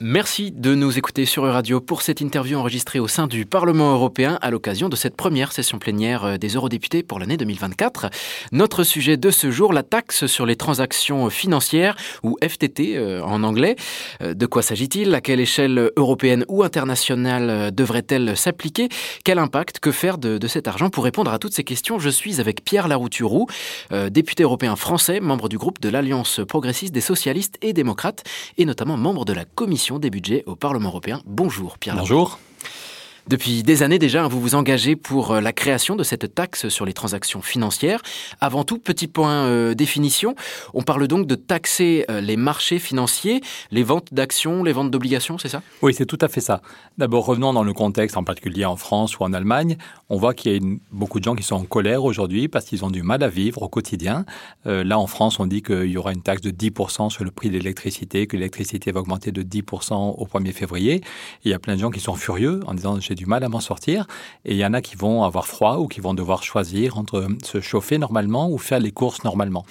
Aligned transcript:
Merci 0.00 0.52
de 0.52 0.76
nous 0.76 0.96
écouter 0.96 1.24
sur 1.24 1.42
Radio 1.42 1.80
pour 1.80 2.02
cette 2.02 2.20
interview 2.20 2.56
enregistrée 2.56 3.00
au 3.00 3.08
sein 3.08 3.26
du 3.26 3.46
Parlement 3.46 3.92
européen 3.92 4.38
à 4.42 4.52
l'occasion 4.52 4.88
de 4.88 4.94
cette 4.94 5.16
première 5.16 5.50
session 5.50 5.80
plénière 5.80 6.24
euh, 6.24 6.36
des 6.36 6.50
eurodéputés 6.50 7.02
pour 7.02 7.18
l'année 7.18 7.36
2024. 7.36 8.08
Notre 8.52 8.84
sujet 8.84 9.16
de 9.16 9.32
ce 9.32 9.50
jour, 9.50 9.72
la 9.72 9.82
taxe 9.82 10.26
sur 10.26 10.46
les 10.46 10.54
transactions 10.54 11.30
financières, 11.30 11.96
ou 12.22 12.36
FTT 12.40 12.96
euh, 12.96 13.24
en 13.24 13.42
anglais. 13.42 13.74
Euh, 14.22 14.34
de 14.34 14.46
quoi 14.46 14.62
s'agit-il? 14.62 15.12
À 15.16 15.20
quelle 15.20 15.40
échelle 15.40 15.90
européenne 15.96 16.44
ou 16.46 16.62
internationale 16.62 17.74
devrait-elle 17.74 18.36
s'appliquer? 18.36 18.90
Quel 19.24 19.40
impact? 19.40 19.80
Que 19.80 19.90
faire 19.90 20.16
de, 20.16 20.46
cet 20.46 20.68
argent? 20.68 20.90
Pour 20.90 21.02
répondre 21.02 21.32
à 21.32 21.40
toutes 21.40 21.54
ces 21.54 21.64
questions, 21.64 21.98
je 21.98 22.10
suis 22.10 22.40
avec 22.40 22.62
Pierre 22.62 22.86
Larouturou, 22.86 23.48
député 24.10 24.44
européen 24.44 24.76
français, 24.76 25.18
membre 25.18 25.48
du 25.48 25.58
groupe 25.58 25.80
de 25.80 25.88
l'Alliance 25.88 26.40
progressiste 26.46 26.94
des 26.94 27.00
socialistes 27.00 27.58
et 27.62 27.72
démocrates, 27.72 28.22
et 28.58 28.64
notamment 28.64 28.96
membre 28.96 29.24
de 29.24 29.32
la 29.32 29.44
commission 29.44 29.87
des 29.96 30.10
budgets 30.10 30.44
au 30.46 30.54
Parlement 30.54 30.90
européen. 30.90 31.22
Bonjour 31.24 31.78
Pierre. 31.78 31.96
Bonjour. 31.96 32.38
Depuis 33.28 33.62
des 33.62 33.82
années 33.82 33.98
déjà, 33.98 34.26
vous 34.26 34.40
vous 34.40 34.54
engagez 34.54 34.96
pour 34.96 35.32
euh, 35.32 35.40
la 35.42 35.52
création 35.52 35.96
de 35.96 36.02
cette 36.02 36.34
taxe 36.34 36.70
sur 36.70 36.86
les 36.86 36.94
transactions 36.94 37.42
financières. 37.42 38.00
Avant 38.40 38.64
tout, 38.64 38.78
petit 38.78 39.06
point 39.06 39.44
euh, 39.44 39.74
définition, 39.74 40.34
on 40.72 40.80
parle 40.80 41.06
donc 41.08 41.26
de 41.26 41.34
taxer 41.34 42.06
euh, 42.08 42.22
les 42.22 42.38
marchés 42.38 42.78
financiers, 42.78 43.42
les 43.70 43.82
ventes 43.82 44.14
d'actions, 44.14 44.64
les 44.64 44.72
ventes 44.72 44.90
d'obligations, 44.90 45.36
c'est 45.36 45.50
ça? 45.50 45.60
Oui, 45.82 45.92
c'est 45.92 46.06
tout 46.06 46.16
à 46.22 46.28
fait 46.28 46.40
ça. 46.40 46.62
D'abord, 46.96 47.26
revenons 47.26 47.52
dans 47.52 47.64
le 47.64 47.74
contexte, 47.74 48.16
en 48.16 48.24
particulier 48.24 48.64
en 48.64 48.76
France 48.76 49.18
ou 49.18 49.24
en 49.24 49.34
Allemagne. 49.34 49.76
On 50.08 50.16
voit 50.16 50.32
qu'il 50.32 50.52
y 50.52 50.56
a 50.56 50.76
beaucoup 50.90 51.18
de 51.18 51.24
gens 51.24 51.34
qui 51.34 51.42
sont 51.42 51.56
en 51.56 51.64
colère 51.64 52.04
aujourd'hui 52.04 52.48
parce 52.48 52.64
qu'ils 52.64 52.82
ont 52.86 52.90
du 52.90 53.02
mal 53.02 53.22
à 53.22 53.28
vivre 53.28 53.60
au 53.60 53.68
quotidien. 53.68 54.24
là, 54.64 54.98
en 54.98 55.06
France, 55.06 55.38
on 55.38 55.44
dit 55.44 55.60
qu'il 55.60 55.90
y 55.90 55.98
aura 55.98 56.12
une 56.12 56.22
taxe 56.22 56.40
de 56.40 56.50
10% 56.50 57.10
sur 57.10 57.24
le 57.24 57.30
prix 57.30 57.50
de 57.50 57.54
l'électricité, 57.58 58.26
que 58.26 58.38
l'électricité 58.38 58.90
va 58.90 59.00
augmenter 59.00 59.32
de 59.32 59.42
10% 59.42 60.14
au 60.16 60.26
1er 60.26 60.52
février. 60.52 61.02
il 61.44 61.50
y 61.50 61.54
a 61.54 61.58
plein 61.58 61.74
de 61.74 61.80
gens 61.80 61.90
qui 61.90 62.00
sont 62.00 62.14
furieux 62.14 62.60
en 62.66 62.72
disant 62.72 62.98
j'ai 63.00 63.17
du 63.18 63.26
mal 63.26 63.44
à 63.44 63.48
m'en 63.48 63.60
sortir. 63.60 64.06
Et 64.44 64.52
il 64.52 64.58
y 64.58 64.64
en 64.64 64.72
a 64.72 64.80
qui 64.80 64.96
vont 64.96 65.24
avoir 65.24 65.46
froid 65.46 65.76
ou 65.78 65.88
qui 65.88 66.00
vont 66.00 66.14
devoir 66.14 66.42
choisir 66.42 66.96
entre 66.96 67.28
se 67.44 67.60
chauffer 67.60 67.98
normalement 67.98 68.50
ou 68.50 68.56
faire 68.58 68.80
les 68.80 68.92
courses 68.92 69.24
normalement. 69.24 69.66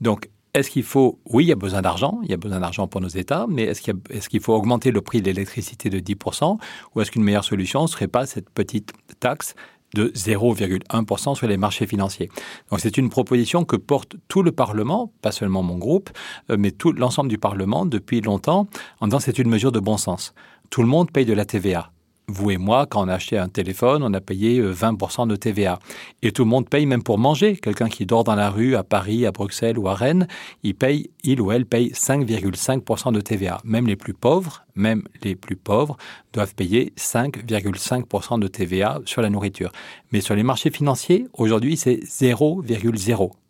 Donc, 0.00 0.28
est-ce 0.54 0.70
qu'il 0.70 0.82
faut, 0.82 1.18
oui, 1.30 1.44
il 1.44 1.48
y 1.48 1.52
a 1.52 1.56
besoin 1.56 1.80
d'argent, 1.80 2.20
il 2.24 2.30
y 2.30 2.34
a 2.34 2.36
besoin 2.36 2.60
d'argent 2.60 2.86
pour 2.86 3.00
nos 3.00 3.08
États, 3.08 3.46
mais 3.48 3.62
est-ce 3.62 3.80
qu'il, 4.28 4.40
faut 4.40 4.54
augmenter 4.54 4.90
le 4.90 5.00
prix 5.00 5.22
de 5.22 5.26
l'électricité 5.26 5.88
de 5.88 5.98
10% 5.98 6.58
ou 6.94 7.00
est-ce 7.00 7.10
qu'une 7.10 7.22
meilleure 7.22 7.44
solution 7.44 7.82
ne 7.82 7.86
serait 7.86 8.08
pas 8.08 8.26
cette 8.26 8.50
petite 8.50 8.92
taxe 9.18 9.54
de 9.94 10.08
0,1% 10.08 11.34
sur 11.36 11.46
les 11.46 11.56
marchés 11.56 11.86
financiers? 11.86 12.28
Donc 12.70 12.80
c'est 12.80 12.98
une 12.98 13.08
proposition 13.08 13.64
que 13.64 13.76
porte 13.76 14.16
tout 14.28 14.42
le 14.42 14.52
Parlement, 14.52 15.10
pas 15.22 15.32
seulement 15.32 15.62
mon 15.62 15.78
groupe, 15.78 16.10
euh, 16.50 16.56
mais 16.58 16.70
tout 16.70 16.92
l'ensemble 16.92 17.30
du 17.30 17.38
Parlement 17.38 17.86
depuis 17.86 18.20
longtemps, 18.20 18.66
en 19.00 19.06
disant 19.06 19.20
c'est 19.20 19.38
une 19.38 19.48
mesure 19.48 19.72
de 19.72 19.80
bon 19.80 19.96
sens. 19.96 20.34
Tout 20.68 20.82
le 20.82 20.88
monde 20.88 21.10
paye 21.10 21.24
de 21.24 21.32
la 21.32 21.46
TVA 21.46 21.91
vous 22.32 22.50
et 22.50 22.56
moi, 22.56 22.86
quand 22.86 23.04
on 23.04 23.08
a 23.08 23.14
acheté 23.14 23.38
un 23.38 23.48
téléphone, 23.48 24.02
on 24.02 24.12
a 24.12 24.20
payé 24.20 24.60
20% 24.60 25.22
euh, 25.22 25.26
de 25.26 25.36
TVA. 25.36 25.78
Et 26.22 26.32
tout 26.32 26.44
le 26.44 26.50
monde 26.50 26.68
paye 26.68 26.86
même 26.86 27.02
pour 27.02 27.18
manger. 27.18 27.56
Quelqu'un 27.56 27.88
qui 27.88 28.06
dort 28.06 28.24
dans 28.24 28.34
la 28.34 28.50
rue 28.50 28.74
à 28.74 28.82
Paris, 28.82 29.26
à 29.26 29.32
Bruxelles 29.32 29.78
ou 29.78 29.88
à 29.88 29.94
Rennes, 29.94 30.26
il 30.62 30.74
paye, 30.74 31.10
il 31.24 31.40
ou 31.40 31.52
elle 31.52 31.66
paye 31.66 31.90
5,5% 31.92 33.12
de 33.12 33.20
TVA. 33.20 33.60
Même 33.64 33.86
les 33.86 33.96
plus 33.96 34.14
pauvres, 34.14 34.64
même 34.74 35.02
les 35.22 35.36
plus 35.36 35.56
pauvres 35.56 35.96
doivent 36.32 36.54
payer 36.54 36.92
5,5% 36.96 38.38
de 38.38 38.48
TVA 38.48 39.00
sur 39.04 39.22
la 39.22 39.30
nourriture. 39.30 39.70
Mais 40.12 40.20
sur 40.20 40.34
les 40.34 40.42
marchés 40.42 40.70
financiers, 40.70 41.26
aujourd'hui, 41.34 41.76
c'est 41.76 42.00
0,0. 42.04 43.41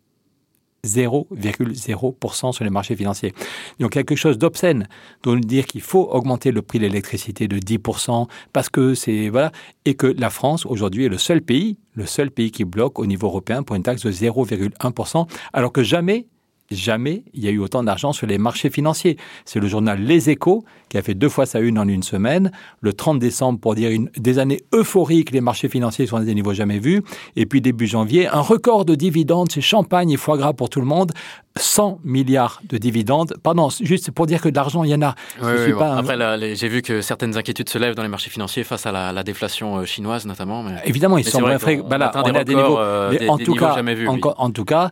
0,0% 0.84 2.52
sur 2.52 2.64
les 2.64 2.70
marchés 2.70 2.97
financiers. 2.97 3.33
Donc 3.78 3.92
quelque 3.92 4.16
chose 4.16 4.36
d'obscène 4.36 4.88
de 5.22 5.38
dire 5.38 5.64
qu'il 5.66 5.80
faut 5.80 6.08
augmenter 6.11 6.50
le 6.50 6.61
prix 6.61 6.80
de 6.80 6.86
l'électricité 6.86 7.47
de 7.47 7.58
10% 7.58 8.27
parce 8.52 8.69
que 8.69 8.94
c'est 8.94 9.28
voilà 9.28 9.53
et 9.84 9.94
que 9.94 10.08
la 10.08 10.28
France 10.28 10.66
aujourd'hui 10.66 11.05
est 11.05 11.08
le 11.08 11.19
seul 11.19 11.41
pays, 11.41 11.78
le 11.94 12.05
seul 12.05 12.33
pays 12.33 12.50
qui 12.50 12.64
bloque 12.64 12.98
au 12.98 13.06
niveau 13.06 13.28
européen 13.28 13.62
pour 13.62 13.77
une 13.77 13.84
taxe 13.84 14.04
de 14.04 14.10
0,1% 14.10 15.28
alors 15.53 15.70
que 15.70 15.84
jamais 15.84 16.26
jamais 16.71 17.25
il 17.34 17.45
y 17.45 17.49
a 17.49 17.50
eu 17.50 17.59
autant 17.59 17.83
d'argent 17.83 18.12
sur 18.12 18.27
les 18.27 18.39
marchés 18.39 18.71
financiers. 18.71 19.17
C'est 19.45 19.61
le 19.61 19.69
journal 19.69 20.00
Les 20.00 20.31
Échos 20.31 20.65
qui 20.93 20.99
a 20.99 21.03
fait 21.03 21.15
deux 21.15 21.31
fois 21.31 21.47
sa 21.47 21.59
une 21.61 21.78
en 21.78 21.89
une 21.89 22.03
semaine, 22.03 22.53
le 22.83 22.93
30 22.93 23.19
décembre 23.19 23.59
pour 23.59 23.75
dire 23.75 23.91
une, 23.91 24.11
des 24.19 24.39
années 24.39 24.61
euphoriques, 24.75 25.31
les 25.31 25.41
marchés 25.41 25.71
financiers 25.71 26.06
sont 26.06 26.19
à 26.19 26.21
des 26.21 26.34
niveaux 26.34 26.53
jamais 26.53 26.81
vus, 26.81 27.03
et 27.34 27.47
puis 27.47 27.62
début 27.62 27.87
janvier, 27.87 28.28
un 28.28 28.41
record 28.41 28.84
de 28.84 28.95
dividendes, 28.95 29.50
c'est 29.50 29.62
champagne 29.62 30.11
et 30.11 30.19
foie 30.19 30.37
gras 30.37 30.53
pour 30.53 30.69
tout 30.69 30.81
le 30.81 30.87
monde, 30.87 31.12
100 31.56 32.00
milliards 32.05 32.61
de 32.69 32.77
dividendes. 32.77 33.34
Pardon, 33.43 33.71
juste 33.71 34.11
pour 34.11 34.27
dire 34.27 34.43
que 34.43 34.50
de 34.50 34.55
l'argent, 34.55 34.84
il 34.84 34.91
y 34.91 34.94
en 34.94 35.00
a. 35.00 35.15
Après, 35.41 36.55
j'ai 36.56 36.69
vu 36.69 36.83
que 36.83 37.00
certaines 37.00 37.39
inquiétudes 37.39 37.71
se 37.71 37.79
lèvent 37.79 37.94
dans 37.94 38.03
les 38.03 38.09
marchés 38.11 38.31
financiers 38.31 38.65
face 38.65 38.84
à 38.84 38.93
la, 38.93 39.23
déflation 39.23 39.79
euh, 39.79 39.84
chinoise 39.87 40.27
notamment. 40.27 40.62
Évidemment, 40.84 41.17
ils 41.17 41.25
sont 41.25 41.41
vrai, 41.41 41.56
on, 41.83 41.89
bah 41.89 42.12
on, 42.15 42.34
a 42.34 42.44
des 42.44 42.55
niveaux, 42.55 42.79
euh, 42.79 43.17
en, 43.29 43.39
tout 43.39 43.55
cas, 43.55 43.77
jamais 43.77 43.94
vus, 43.94 44.09
en, 44.09 44.50
tout 44.50 44.65
cas, 44.65 44.91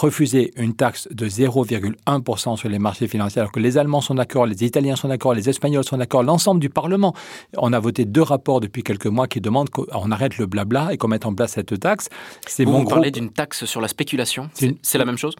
refuser 0.00 0.52
une 0.56 0.74
taxe 0.74 1.08
de 1.10 1.28
0,1% 1.28 2.56
sur 2.56 2.68
les 2.68 2.78
marchés 2.78 3.08
financiers, 3.08 3.40
alors 3.40 3.52
que 3.52 3.60
les 3.60 3.78
Allemands 3.78 4.00
sont 4.00 4.14
d'accord, 4.14 4.46
les 4.46 4.64
Italiens 4.64 4.96
sont 4.96 5.08
d'accord, 5.08 5.34
les 5.34 5.48
Espagnols 5.48 5.84
sont 5.84 5.96
d'accord, 5.96 6.22
l'ensemble 6.22 6.60
du 6.60 6.70
Parlement. 6.70 7.14
On 7.56 7.72
a 7.72 7.80
voté 7.80 8.04
deux 8.04 8.22
rapports 8.22 8.60
depuis 8.60 8.82
quelques 8.82 9.06
mois 9.06 9.26
qui 9.26 9.40
demandent 9.40 9.70
qu'on 9.70 10.10
arrête 10.10 10.38
le 10.38 10.46
blabla 10.46 10.92
et 10.92 10.96
qu'on 10.96 11.08
mette 11.08 11.26
en 11.26 11.34
place 11.34 11.52
cette 11.52 11.78
taxe. 11.80 12.08
C'est 12.46 12.64
vous, 12.64 12.72
mon 12.72 12.84
vous 12.84 12.88
parlez 12.88 13.10
d'une 13.10 13.30
taxe 13.30 13.64
sur 13.64 13.80
la 13.80 13.88
spéculation 13.88 14.48
C'est 14.82 14.98
la 14.98 15.04
même 15.04 15.18
chose? 15.18 15.34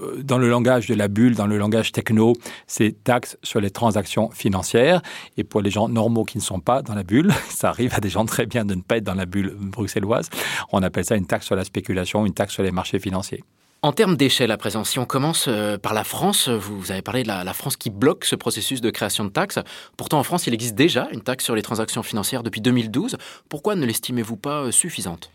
Euh, 0.00 0.22
dans 0.22 0.38
le 0.38 0.48
langage 0.48 0.86
de 0.86 0.94
la 0.94 1.08
bulle, 1.08 1.34
dans 1.34 1.46
le 1.46 1.58
langage 1.58 1.92
techno, 1.92 2.34
c'est 2.66 3.04
taxe 3.04 3.36
sur 3.42 3.60
les 3.60 3.70
transactions 3.70 4.30
financières. 4.30 5.02
Et 5.36 5.44
pour 5.44 5.60
les 5.60 5.70
gens 5.70 5.88
normaux 5.88 6.24
qui 6.24 6.38
ne 6.38 6.42
sont 6.42 6.60
pas 6.60 6.82
dans 6.82 6.94
la 6.94 7.02
bulle, 7.02 7.32
ça 7.48 7.68
arrive 7.68 7.94
à 7.94 8.00
des 8.00 8.10
gens 8.10 8.24
très 8.24 8.46
bien 8.46 8.64
de 8.64 8.74
ne 8.74 8.82
pas 8.82 8.98
être 8.98 9.04
dans 9.04 9.14
la 9.14 9.26
bulle 9.26 9.54
bruxelloise, 9.58 10.30
on 10.72 10.82
appelle 10.82 11.04
ça 11.04 11.16
une 11.16 11.26
taxe 11.26 11.46
sur 11.46 11.56
la 11.56 11.64
spéculation, 11.64 12.26
une 12.26 12.34
taxe 12.34 12.54
sur 12.54 12.62
les 12.62 12.72
marchés 12.72 12.98
financiers. 12.98 13.44
En 13.84 13.92
termes 13.92 14.16
d'échelle 14.16 14.50
à 14.50 14.56
présent, 14.56 14.82
si 14.82 14.98
on 14.98 15.04
commence 15.04 15.44
euh, 15.46 15.76
par 15.76 15.92
la 15.92 16.04
France, 16.04 16.48
vous 16.48 16.90
avez 16.90 17.02
parlé 17.02 17.22
de 17.22 17.28
la, 17.28 17.52
France 17.52 17.76
qui 17.76 17.90
bloque 17.90 18.24
ce 18.24 18.34
processus 18.34 18.80
de 18.80 18.88
création 18.88 19.26
de 19.26 19.28
taxes. 19.28 19.58
Pourtant, 19.98 20.18
en 20.18 20.22
France, 20.22 20.46
il 20.46 20.54
existe 20.54 20.74
déjà 20.74 21.06
une 21.12 21.20
taxe 21.20 21.44
sur 21.44 21.54
les 21.54 21.60
transactions 21.60 22.02
financières 22.02 22.42
depuis 22.42 22.62
2012. 22.62 23.18
Pourquoi 23.50 23.74
ne 23.76 23.84
l'estimez-vous 23.84 24.38
pas 24.38 24.62
euh, 24.62 24.70
suffisante? 24.70 25.30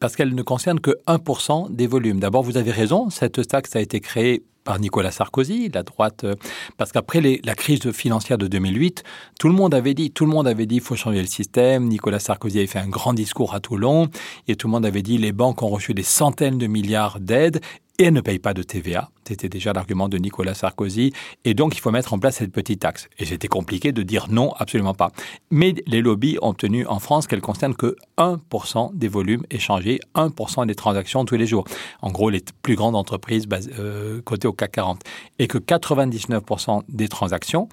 Parce 0.00 0.16
qu'elle 0.16 0.34
ne 0.34 0.42
concerne 0.42 0.80
que 0.80 0.92
1% 1.06 1.74
des 1.74 1.86
volumes. 1.86 2.20
D'abord, 2.20 2.42
vous 2.42 2.56
avez 2.56 2.70
raison, 2.70 3.10
cette 3.10 3.46
taxe 3.46 3.76
a 3.76 3.82
été 3.82 4.00
créée 4.00 4.44
par 4.64 4.80
Nicolas 4.80 5.10
Sarkozy, 5.10 5.70
la 5.72 5.82
droite, 5.82 6.24
euh, 6.24 6.34
parce 6.76 6.90
qu'après 6.90 7.20
la 7.44 7.54
crise 7.54 7.92
financière 7.92 8.38
de 8.38 8.48
2008, 8.48 9.04
tout 9.38 9.48
le 9.48 9.54
monde 9.54 9.74
avait 9.74 9.94
dit, 9.94 10.10
tout 10.10 10.24
le 10.24 10.30
monde 10.30 10.48
avait 10.48 10.66
dit, 10.66 10.80
faut 10.80 10.96
changer 10.96 11.20
le 11.20 11.26
système. 11.26 11.84
Nicolas 11.84 12.18
Sarkozy 12.18 12.58
avait 12.58 12.66
fait 12.66 12.78
un 12.78 12.88
grand 12.88 13.12
discours 13.12 13.54
à 13.54 13.60
Toulon 13.60 14.08
et 14.48 14.56
tout 14.56 14.66
le 14.66 14.72
monde 14.72 14.86
avait 14.86 15.02
dit, 15.02 15.18
les 15.18 15.32
banques 15.32 15.62
ont 15.62 15.68
reçu 15.68 15.94
des 15.94 16.02
centaines 16.02 16.58
de 16.58 16.66
milliards 16.66 17.20
d'aides 17.20 17.60
et 17.98 18.04
elles 18.04 18.12
ne 18.12 18.20
payent 18.20 18.38
pas 18.38 18.54
de 18.54 18.62
TVA. 18.62 19.10
C'était 19.26 19.48
déjà 19.48 19.72
l'argument 19.72 20.08
de 20.08 20.18
Nicolas 20.18 20.54
Sarkozy. 20.54 21.12
Et 21.44 21.54
donc, 21.54 21.76
il 21.76 21.80
faut 21.80 21.90
mettre 21.90 22.12
en 22.12 22.18
place 22.18 22.36
cette 22.36 22.52
petite 22.52 22.80
taxe. 22.80 23.08
Et 23.18 23.24
c'était 23.24 23.48
compliqué 23.48 23.92
de 23.92 24.02
dire 24.02 24.26
non, 24.30 24.52
absolument 24.58 24.94
pas. 24.94 25.12
Mais 25.50 25.74
les 25.86 26.02
lobbies 26.02 26.36
ont 26.42 26.50
obtenu 26.50 26.86
en 26.86 26.98
France 26.98 27.26
qu'elle 27.26 27.40
concerne 27.40 27.74
que 27.74 27.96
1% 28.18 28.94
des 28.94 29.08
volumes 29.08 29.44
échangés, 29.50 30.00
1% 30.14 30.66
des 30.66 30.74
transactions 30.74 31.24
tous 31.24 31.36
les 31.36 31.46
jours. 31.46 31.64
En 32.02 32.10
gros, 32.10 32.30
les 32.30 32.42
plus 32.62 32.74
grandes 32.74 32.96
entreprises 32.96 33.46
euh, 33.78 34.20
cotées 34.22 34.48
au 34.48 34.52
CAC 34.52 34.72
40. 34.72 35.02
Et 35.38 35.46
que 35.46 35.58
99% 35.58 36.82
des 36.88 37.08
transactions 37.08 37.68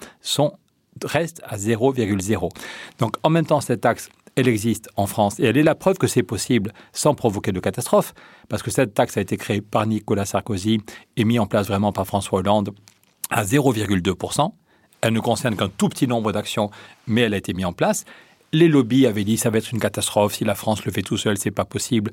restent 1.04 1.42
à 1.44 1.56
0,0. 1.56 2.48
Donc, 2.98 3.16
en 3.22 3.30
même 3.30 3.46
temps, 3.46 3.60
cette 3.60 3.80
taxe 3.80 4.08
elle 4.36 4.48
existe 4.48 4.88
en 4.96 5.06
France 5.06 5.38
et 5.40 5.44
elle 5.44 5.56
est 5.56 5.62
la 5.62 5.74
preuve 5.74 5.98
que 5.98 6.06
c'est 6.06 6.22
possible 6.22 6.72
sans 6.92 7.14
provoquer 7.14 7.52
de 7.52 7.60
catastrophe, 7.60 8.14
parce 8.48 8.62
que 8.62 8.70
cette 8.70 8.94
taxe 8.94 9.16
a 9.16 9.20
été 9.20 9.36
créée 9.36 9.60
par 9.60 9.86
Nicolas 9.86 10.24
Sarkozy 10.24 10.80
et 11.16 11.24
mise 11.24 11.40
en 11.40 11.46
place 11.46 11.66
vraiment 11.66 11.92
par 11.92 12.06
François 12.06 12.40
Hollande 12.40 12.70
à 13.30 13.44
0,2%. 13.44 14.52
Elle 15.02 15.12
ne 15.12 15.20
concerne 15.20 15.56
qu'un 15.56 15.68
tout 15.68 15.88
petit 15.88 16.06
nombre 16.06 16.32
d'actions, 16.32 16.70
mais 17.06 17.22
elle 17.22 17.34
a 17.34 17.36
été 17.36 17.52
mise 17.52 17.66
en 17.66 17.72
place. 17.72 18.04
Les 18.52 18.68
lobbies 18.68 19.06
avaient 19.06 19.24
dit 19.24 19.36
ça 19.36 19.50
va 19.50 19.58
être 19.58 19.72
une 19.72 19.80
catastrophe, 19.80 20.34
si 20.34 20.44
la 20.44 20.54
France 20.54 20.84
le 20.84 20.92
fait 20.92 21.02
tout 21.02 21.16
seul, 21.16 21.36
c'est 21.38 21.50
pas 21.50 21.64
possible. 21.64 22.10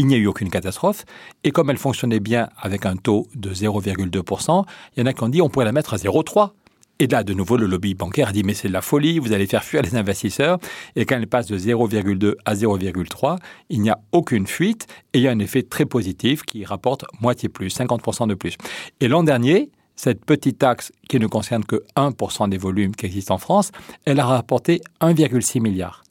Il 0.00 0.06
n'y 0.06 0.14
a 0.14 0.18
eu 0.18 0.28
aucune 0.28 0.48
catastrophe. 0.48 1.04
Et 1.42 1.50
comme 1.50 1.70
elle 1.70 1.78
fonctionnait 1.78 2.20
bien 2.20 2.48
avec 2.56 2.86
un 2.86 2.96
taux 2.96 3.26
de 3.34 3.52
0,2%, 3.52 4.64
il 4.96 5.00
y 5.00 5.02
en 5.02 5.06
a 5.06 5.12
qui 5.12 5.22
ont 5.24 5.28
dit 5.28 5.42
on 5.42 5.48
pourrait 5.48 5.64
la 5.64 5.72
mettre 5.72 5.94
à 5.94 5.96
0,3%. 5.96 6.50
Et 7.00 7.06
là, 7.06 7.22
de 7.22 7.32
nouveau, 7.32 7.56
le 7.56 7.66
lobby 7.66 7.94
bancaire 7.94 8.28
a 8.28 8.32
dit, 8.32 8.42
mais 8.42 8.54
c'est 8.54 8.68
de 8.68 8.72
la 8.72 8.82
folie, 8.82 9.20
vous 9.20 9.32
allez 9.32 9.46
faire 9.46 9.62
fuir 9.62 9.82
les 9.82 9.94
investisseurs. 9.94 10.58
Et 10.96 11.04
quand 11.04 11.16
elle 11.16 11.28
passe 11.28 11.46
de 11.46 11.56
0,2 11.56 12.34
à 12.44 12.54
0,3, 12.54 13.38
il 13.70 13.80
n'y 13.82 13.90
a 13.90 13.98
aucune 14.10 14.48
fuite 14.48 14.86
et 15.12 15.18
il 15.18 15.22
y 15.22 15.28
a 15.28 15.30
un 15.30 15.38
effet 15.38 15.62
très 15.62 15.86
positif 15.86 16.42
qui 16.42 16.64
rapporte 16.64 17.04
moitié 17.20 17.48
plus, 17.48 17.76
50% 17.76 18.26
de 18.26 18.34
plus. 18.34 18.56
Et 19.00 19.06
l'an 19.06 19.22
dernier, 19.22 19.70
cette 19.94 20.24
petite 20.24 20.58
taxe 20.58 20.92
qui 21.08 21.20
ne 21.20 21.28
concerne 21.28 21.64
que 21.64 21.84
1% 21.96 22.48
des 22.48 22.58
volumes 22.58 22.94
qui 22.94 23.06
existent 23.06 23.34
en 23.34 23.38
France, 23.38 23.70
elle 24.04 24.18
a 24.18 24.26
rapporté 24.26 24.80
1,6 25.00 25.60
milliard. 25.60 26.02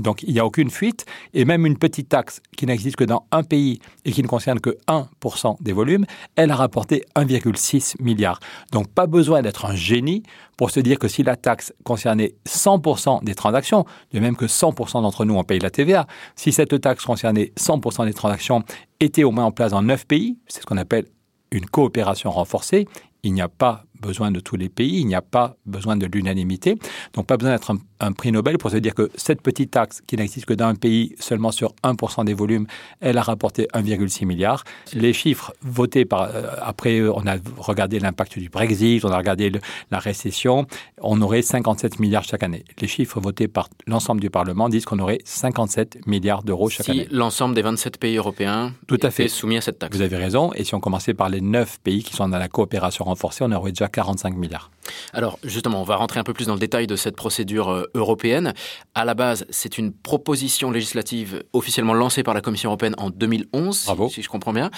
Donc, 0.00 0.22
il 0.22 0.32
n'y 0.32 0.40
a 0.40 0.46
aucune 0.46 0.70
fuite. 0.70 1.06
Et 1.34 1.44
même 1.44 1.66
une 1.66 1.78
petite 1.78 2.08
taxe 2.08 2.40
qui 2.56 2.66
n'existe 2.66 2.96
que 2.96 3.04
dans 3.04 3.26
un 3.32 3.42
pays 3.42 3.80
et 4.04 4.12
qui 4.12 4.22
ne 4.22 4.28
concerne 4.28 4.60
que 4.60 4.76
1% 4.88 5.56
des 5.60 5.72
volumes, 5.72 6.06
elle 6.36 6.50
a 6.50 6.56
rapporté 6.56 7.04
1,6 7.16 7.94
milliard. 8.00 8.40
Donc, 8.72 8.88
pas 8.88 9.06
besoin 9.06 9.42
d'être 9.42 9.64
un 9.64 9.74
génie 9.74 10.22
pour 10.56 10.70
se 10.70 10.80
dire 10.80 10.98
que 10.98 11.08
si 11.08 11.22
la 11.22 11.36
taxe 11.36 11.72
concernait 11.84 12.34
100% 12.46 13.24
des 13.24 13.34
transactions, 13.34 13.84
de 14.12 14.20
même 14.20 14.36
que 14.36 14.46
100% 14.46 15.02
d'entre 15.02 15.24
nous, 15.24 15.34
on 15.34 15.44
paye 15.44 15.58
la 15.58 15.70
TVA, 15.70 16.06
si 16.34 16.52
cette 16.52 16.80
taxe 16.80 17.04
concernait 17.04 17.52
100% 17.58 18.06
des 18.06 18.14
transactions, 18.14 18.62
était 19.00 19.24
au 19.24 19.30
moins 19.30 19.44
en 19.44 19.52
place 19.52 19.72
dans 19.72 19.82
9 19.82 20.06
pays, 20.06 20.38
c'est 20.46 20.62
ce 20.62 20.66
qu'on 20.66 20.78
appelle 20.78 21.06
une 21.50 21.66
coopération 21.66 22.30
renforcée, 22.30 22.86
il 23.22 23.32
n'y 23.32 23.40
a 23.40 23.48
pas 23.48 23.84
besoin 24.00 24.30
de 24.30 24.40
tous 24.40 24.56
les 24.56 24.68
pays, 24.68 25.00
il 25.00 25.06
n'y 25.06 25.14
a 25.14 25.22
pas 25.22 25.56
besoin 25.66 25.96
de 25.96 26.06
l'unanimité. 26.06 26.76
Donc 27.14 27.26
pas 27.26 27.36
besoin 27.36 27.52
d'être 27.52 27.74
un, 28.00 28.12
prix 28.12 28.32
Nobel 28.32 28.58
pour 28.58 28.70
se 28.70 28.76
dire 28.76 28.94
que 28.94 29.10
cette 29.16 29.42
petite 29.42 29.72
taxe 29.72 30.02
qui 30.06 30.16
n'existe 30.16 30.46
que 30.46 30.54
dans 30.54 30.66
un 30.66 30.74
pays 30.74 31.14
seulement 31.18 31.50
sur 31.50 31.74
1% 31.82 32.24
des 32.24 32.34
volumes, 32.34 32.66
elle 33.00 33.18
a 33.18 33.22
rapporté 33.22 33.68
1,6 33.74 34.26
milliard. 34.26 34.64
Les 34.92 35.12
chiffres 35.12 35.52
votés 35.62 36.04
par 36.04 36.22
euh, 36.22 36.50
après 36.60 37.02
on 37.02 37.26
a 37.26 37.36
regardé 37.56 37.98
l'impact 37.98 38.38
du 38.38 38.48
Brexit, 38.48 39.04
on 39.04 39.10
a 39.10 39.16
regardé 39.16 39.52
la 39.90 39.98
récession, 39.98 40.66
on 41.00 41.20
aurait 41.22 41.42
57 41.42 41.98
milliards 41.98 42.24
chaque 42.24 42.42
année. 42.42 42.64
Les 42.80 42.88
chiffres 42.88 43.20
votés 43.20 43.48
par 43.48 43.68
l'ensemble 43.86 44.20
du 44.20 44.30
Parlement 44.30 44.68
disent 44.68 44.84
qu'on 44.84 44.98
aurait 44.98 45.18
57 45.24 46.06
milliards 46.06 46.42
d'euros 46.42 46.68
chaque 46.68 46.88
année. 46.88 47.06
Si 47.08 47.14
l'ensemble 47.14 47.54
des 47.54 47.62
27 47.62 47.98
pays 47.98 48.16
européens 48.16 48.72
Tout 48.86 48.98
à 49.02 49.10
fait. 49.10 49.28
soumis 49.28 49.56
à 49.56 49.60
cette 49.60 49.78
taxe. 49.78 49.96
Vous 49.96 50.02
avez 50.02 50.16
raison 50.16 50.52
et 50.54 50.64
si 50.64 50.74
on 50.74 50.80
commençait 50.80 51.14
par 51.14 51.28
les 51.28 51.40
9 51.40 51.80
pays 51.80 52.02
qui 52.02 52.14
sont 52.14 52.28
dans 52.28 52.38
la 52.38 52.48
coopération 52.48 53.04
renforcée, 53.04 53.44
on 53.44 53.52
aurait 53.52 53.72
déjà 53.72 53.85
45 53.88 54.36
milliards. 54.36 54.70
Alors 55.12 55.38
justement, 55.42 55.80
on 55.80 55.84
va 55.84 55.96
rentrer 55.96 56.20
un 56.20 56.24
peu 56.24 56.32
plus 56.32 56.46
dans 56.46 56.54
le 56.54 56.60
détail 56.60 56.86
de 56.86 56.96
cette 56.96 57.16
procédure 57.16 57.70
euh, 57.70 57.90
européenne. 57.94 58.54
À 58.94 59.04
la 59.04 59.14
base, 59.14 59.46
c'est 59.50 59.78
une 59.78 59.92
proposition 59.92 60.70
législative 60.70 61.42
officiellement 61.52 61.94
lancée 61.94 62.22
par 62.22 62.34
la 62.34 62.40
Commission 62.40 62.70
européenne 62.70 62.94
en 62.98 63.10
2011, 63.10 63.90
si 64.10 64.22
je 64.22 64.28
comprends 64.28 64.52
bien 64.52 64.70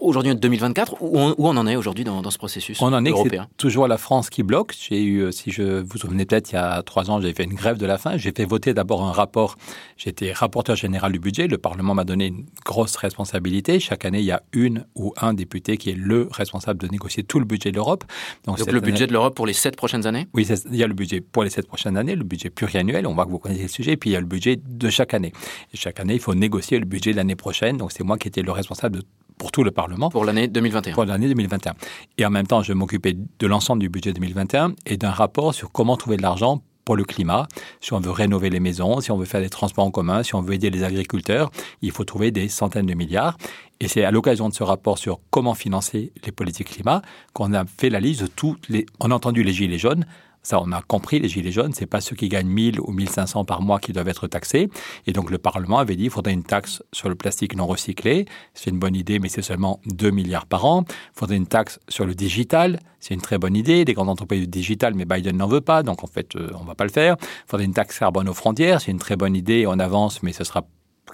aujourd'hui 0.00 0.32
en 0.32 0.34
2024 0.34 0.96
où 1.00 1.18
on, 1.18 1.30
où 1.38 1.48
on 1.48 1.56
en 1.56 1.66
est 1.66 1.76
aujourd'hui 1.76 2.04
dans, 2.04 2.22
dans, 2.22 2.30
ce 2.30 2.38
processus 2.38 2.80
On 2.80 2.92
en 2.92 3.04
est 3.04 3.10
européen? 3.10 3.48
toujours 3.56 3.88
la 3.88 3.98
France 3.98 4.30
qui 4.30 4.42
bloque. 4.42 4.74
J'ai 4.78 5.02
eu, 5.02 5.20
euh, 5.20 5.32
si 5.32 5.50
je 5.50 5.80
vous 5.80 5.86
vous 5.92 5.98
souvenez 5.98 6.26
peut-être, 6.26 6.52
il 6.52 6.56
y 6.56 6.58
a 6.58 6.82
trois 6.82 7.10
ans, 7.10 7.20
j'ai 7.20 7.32
fait 7.32 7.44
une 7.44 7.54
grève 7.54 7.78
de 7.78 7.86
la 7.86 7.98
faim. 7.98 8.16
J'ai 8.16 8.32
fait 8.32 8.44
voter 8.44 8.74
d'abord 8.74 9.04
un 9.04 9.12
rapport. 9.12 9.56
J'étais 9.96 10.32
rapporteur 10.32 10.76
général 10.76 11.12
du 11.12 11.18
budget. 11.18 11.46
Le 11.46 11.58
Parlement 11.58 11.94
m'a 11.94 12.04
donné 12.04 12.26
une 12.26 12.46
grosse 12.64 12.96
responsabilité. 12.96 13.80
Chaque 13.80 14.04
année, 14.04 14.20
il 14.20 14.26
y 14.26 14.32
a 14.32 14.42
une 14.52 14.84
ou 14.94 15.14
un 15.16 15.34
député 15.34 15.76
qui 15.76 15.90
est 15.90 15.96
le 15.96 16.28
responsable 16.30 16.80
de 16.80 16.88
négocier 16.88 17.22
tout 17.22 17.38
le 17.38 17.44
budget 17.44 17.70
de 17.70 17.76
l'Europe. 17.76 18.04
Donc, 18.44 18.58
Donc 18.58 18.70
le 18.70 18.80
budget 18.80 19.06
de 19.06 19.12
l'Europe 19.12 19.34
pour 19.34 19.46
les 19.46 19.52
sept 19.52 19.76
prochaines 19.76 20.06
années? 20.06 20.26
Oui, 20.34 20.46
il 20.70 20.76
y 20.76 20.82
a 20.82 20.86
le 20.86 20.94
budget 20.94 21.20
pour 21.20 21.44
les 21.44 21.50
sept 21.50 21.66
prochaines 21.66 21.96
années, 21.96 22.14
le 22.14 22.24
budget 22.24 22.50
pluriannuel. 22.50 23.06
On 23.06 23.14
voit 23.14 23.24
que 23.24 23.30
vous 23.30 23.38
connaissez 23.38 23.62
le 23.62 23.68
sujet. 23.68 23.96
Puis 23.96 24.10
il 24.10 24.12
y 24.12 24.16
a 24.16 24.20
le 24.20 24.26
budget 24.26 24.56
de 24.56 24.90
chaque 24.90 25.14
année. 25.14 25.32
Et 25.72 25.76
chaque 25.76 26.00
année, 26.00 26.14
il 26.14 26.20
faut 26.20 26.34
négocier 26.34 26.78
le 26.78 26.84
budget 26.84 27.12
de 27.12 27.16
l'année 27.16 27.36
prochaine. 27.36 27.76
Donc 27.76 27.92
c'est 27.92 28.04
moi 28.04 28.18
qui 28.18 28.28
étais 28.28 28.42
le 28.42 28.52
responsable 28.52 28.98
de 28.98 29.02
pour 29.38 29.52
tout 29.52 29.64
le 29.64 29.70
Parlement. 29.70 30.10
Pour 30.10 30.24
l'année 30.24 30.48
2021. 30.48 30.94
Pour 30.94 31.04
l'année 31.04 31.28
2021. 31.28 31.74
Et 32.18 32.26
en 32.26 32.30
même 32.30 32.46
temps, 32.46 32.62
je 32.62 32.72
m'occupais 32.72 33.14
de 33.14 33.46
l'ensemble 33.46 33.80
du 33.80 33.88
budget 33.88 34.12
2021 34.12 34.74
et 34.86 34.96
d'un 34.96 35.10
rapport 35.10 35.54
sur 35.54 35.72
comment 35.72 35.96
trouver 35.96 36.16
de 36.16 36.22
l'argent 36.22 36.62
pour 36.86 36.96
le 36.96 37.04
climat. 37.04 37.48
Si 37.80 37.92
on 37.92 38.00
veut 38.00 38.12
rénover 38.12 38.48
les 38.48 38.60
maisons, 38.60 39.00
si 39.00 39.10
on 39.10 39.18
veut 39.18 39.26
faire 39.26 39.40
des 39.40 39.50
transports 39.50 39.84
en 39.84 39.90
commun, 39.90 40.22
si 40.22 40.34
on 40.34 40.40
veut 40.40 40.54
aider 40.54 40.70
les 40.70 40.84
agriculteurs, 40.84 41.50
il 41.82 41.90
faut 41.90 42.04
trouver 42.04 42.30
des 42.30 42.48
centaines 42.48 42.86
de 42.86 42.94
milliards. 42.94 43.36
Et 43.80 43.88
c'est 43.88 44.04
à 44.04 44.10
l'occasion 44.10 44.48
de 44.48 44.54
ce 44.54 44.62
rapport 44.62 44.96
sur 44.96 45.20
comment 45.30 45.54
financer 45.54 46.12
les 46.24 46.32
politiques 46.32 46.68
climat 46.68 47.02
qu'on 47.34 47.52
a 47.52 47.64
fait 47.66 47.90
la 47.90 48.00
liste 48.00 48.22
de 48.22 48.26
toutes 48.28 48.68
les... 48.68 48.86
On 49.00 49.10
a 49.10 49.14
entendu 49.14 49.42
les 49.42 49.52
gilets 49.52 49.78
jaunes, 49.78 50.06
ça, 50.46 50.60
on 50.60 50.70
a 50.70 50.80
compris, 50.80 51.18
les 51.18 51.28
Gilets 51.28 51.50
jaunes, 51.50 51.72
c'est 51.74 51.86
pas 51.86 52.00
ceux 52.00 52.14
qui 52.14 52.28
gagnent 52.28 52.46
1000 52.46 52.80
ou 52.80 52.92
1500 52.92 53.44
par 53.44 53.62
mois 53.62 53.80
qui 53.80 53.92
doivent 53.92 54.06
être 54.06 54.28
taxés. 54.28 54.68
Et 55.08 55.12
donc, 55.12 55.32
le 55.32 55.38
Parlement 55.38 55.78
avait 55.78 55.96
dit 55.96 56.04
qu'il 56.04 56.12
faudrait 56.12 56.34
une 56.34 56.44
taxe 56.44 56.84
sur 56.92 57.08
le 57.08 57.16
plastique 57.16 57.56
non 57.56 57.66
recyclé. 57.66 58.26
C'est 58.54 58.70
une 58.70 58.78
bonne 58.78 58.94
idée, 58.94 59.18
mais 59.18 59.28
c'est 59.28 59.42
seulement 59.42 59.80
2 59.86 60.12
milliards 60.12 60.46
par 60.46 60.64
an. 60.64 60.84
Il 60.88 61.18
faudrait 61.18 61.34
une 61.34 61.48
taxe 61.48 61.80
sur 61.88 62.06
le 62.06 62.14
digital. 62.14 62.78
C'est 63.00 63.12
une 63.12 63.20
très 63.20 63.38
bonne 63.38 63.56
idée. 63.56 63.84
Des 63.84 63.92
grandes 63.92 64.08
entreprises 64.08 64.42
du 64.42 64.46
digital, 64.46 64.94
mais 64.94 65.04
Biden 65.04 65.36
n'en 65.36 65.48
veut 65.48 65.60
pas. 65.60 65.82
Donc, 65.82 66.04
en 66.04 66.06
fait, 66.06 66.36
euh, 66.36 66.52
on 66.60 66.64
va 66.64 66.76
pas 66.76 66.84
le 66.84 66.92
faire. 66.92 67.16
Il 67.20 67.50
faudrait 67.50 67.66
une 67.66 67.74
taxe 67.74 67.98
carbone 67.98 68.28
aux 68.28 68.34
frontières. 68.34 68.80
C'est 68.80 68.92
une 68.92 69.00
très 69.00 69.16
bonne 69.16 69.34
idée. 69.34 69.66
On 69.66 69.80
avance, 69.80 70.22
mais 70.22 70.32
ce 70.32 70.44
sera 70.44 70.64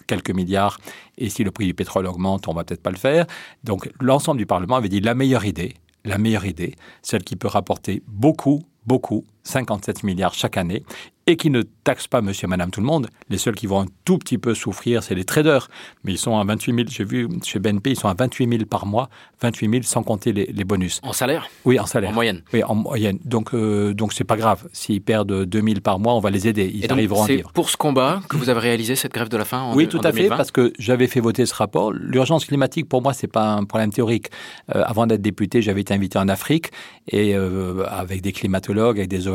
quelques 0.06 0.32
milliards. 0.32 0.78
Et 1.16 1.30
si 1.30 1.42
le 1.42 1.50
prix 1.50 1.64
du 1.64 1.72
pétrole 1.72 2.06
augmente, 2.06 2.48
on 2.48 2.52
va 2.52 2.64
peut-être 2.64 2.82
pas 2.82 2.90
le 2.90 2.98
faire. 2.98 3.24
Donc, 3.64 3.90
l'ensemble 3.98 4.36
du 4.36 4.46
Parlement 4.46 4.76
avait 4.76 4.90
dit 4.90 5.00
la 5.00 5.14
meilleure 5.14 5.46
idée, 5.46 5.72
la 6.04 6.18
meilleure 6.18 6.44
idée, 6.44 6.74
celle 7.00 7.24
qui 7.24 7.36
peut 7.36 7.48
rapporter 7.48 8.02
beaucoup, 8.06 8.62
beaucoup, 8.86 9.24
57 9.44 10.02
milliards 10.04 10.34
chaque 10.34 10.56
année, 10.56 10.82
et 11.28 11.36
qui 11.36 11.50
ne 11.50 11.62
taxent 11.84 12.08
pas 12.08 12.20
monsieur 12.20 12.46
et 12.46 12.48
madame 12.50 12.72
tout 12.72 12.80
le 12.80 12.86
monde. 12.86 13.06
Les 13.28 13.38
seuls 13.38 13.54
qui 13.54 13.68
vont 13.68 13.80
un 13.82 13.86
tout 14.04 14.18
petit 14.18 14.38
peu 14.38 14.54
souffrir, 14.54 15.04
c'est 15.04 15.14
les 15.14 15.24
traders. 15.24 15.68
Mais 16.02 16.12
ils 16.12 16.18
sont 16.18 16.36
à 16.36 16.42
28 16.44 16.74
000, 16.74 16.86
j'ai 16.90 17.04
vu 17.04 17.28
chez 17.44 17.60
BNP, 17.60 17.90
ils 17.90 17.96
sont 17.96 18.08
à 18.08 18.14
28 18.14 18.48
000 18.48 18.64
par 18.64 18.86
mois, 18.86 19.08
28 19.40 19.70
000 19.70 19.82
sans 19.84 20.02
compter 20.02 20.32
les, 20.32 20.46
les 20.46 20.64
bonus. 20.64 21.00
En 21.04 21.12
salaire? 21.12 21.46
Oui, 21.64 21.78
en 21.78 21.86
salaire. 21.86 22.10
En 22.10 22.14
moyenne 22.14 22.42
Oui, 22.52 22.64
en 22.64 22.74
moyenne. 22.74 23.18
Donc, 23.24 23.54
euh, 23.54 23.94
donc 23.94 24.12
c'est 24.12 24.24
pas 24.24 24.36
grave. 24.36 24.66
S'ils 24.72 25.00
perdent 25.00 25.44
2 25.44 25.60
000 25.62 25.74
par 25.80 26.00
mois, 26.00 26.14
on 26.14 26.18
va 26.18 26.30
les 26.30 26.48
aider. 26.48 26.68
Ils 26.74 26.84
et 26.84 26.88
donc, 26.88 26.98
arriveront 26.98 27.22
à 27.22 27.26
vivre. 27.28 27.48
C'est 27.50 27.54
pour 27.54 27.70
ce 27.70 27.76
combat 27.76 28.20
que 28.28 28.36
vous 28.36 28.48
avez 28.48 28.58
réalisé 28.60 28.96
cette 28.96 29.12
grève 29.14 29.28
de 29.28 29.36
la 29.36 29.44
faim 29.44 29.60
en 29.60 29.76
Oui, 29.76 29.86
tout 29.86 29.98
en 29.98 30.00
à 30.00 30.10
2020. 30.10 30.28
fait, 30.28 30.36
parce 30.36 30.50
que 30.50 30.72
j'avais 30.80 31.06
fait 31.06 31.20
voter 31.20 31.46
ce 31.46 31.54
rapport. 31.54 31.92
L'urgence 31.92 32.46
climatique, 32.46 32.88
pour 32.88 33.00
moi, 33.00 33.12
c'est 33.12 33.28
pas 33.28 33.52
un 33.52 33.62
problème 33.64 33.92
théorique. 33.92 34.30
Euh, 34.74 34.82
avant 34.84 35.06
d'être 35.06 35.22
député, 35.22 35.62
j'avais 35.62 35.82
été 35.82 35.94
invité 35.94 36.18
en 36.18 36.26
Afrique 36.28 36.72
et 37.06 37.36
euh, 37.36 37.84
avec 37.88 38.22
des 38.22 38.32
climatologues, 38.32 38.98
avec 38.98 39.08
des 39.08 39.28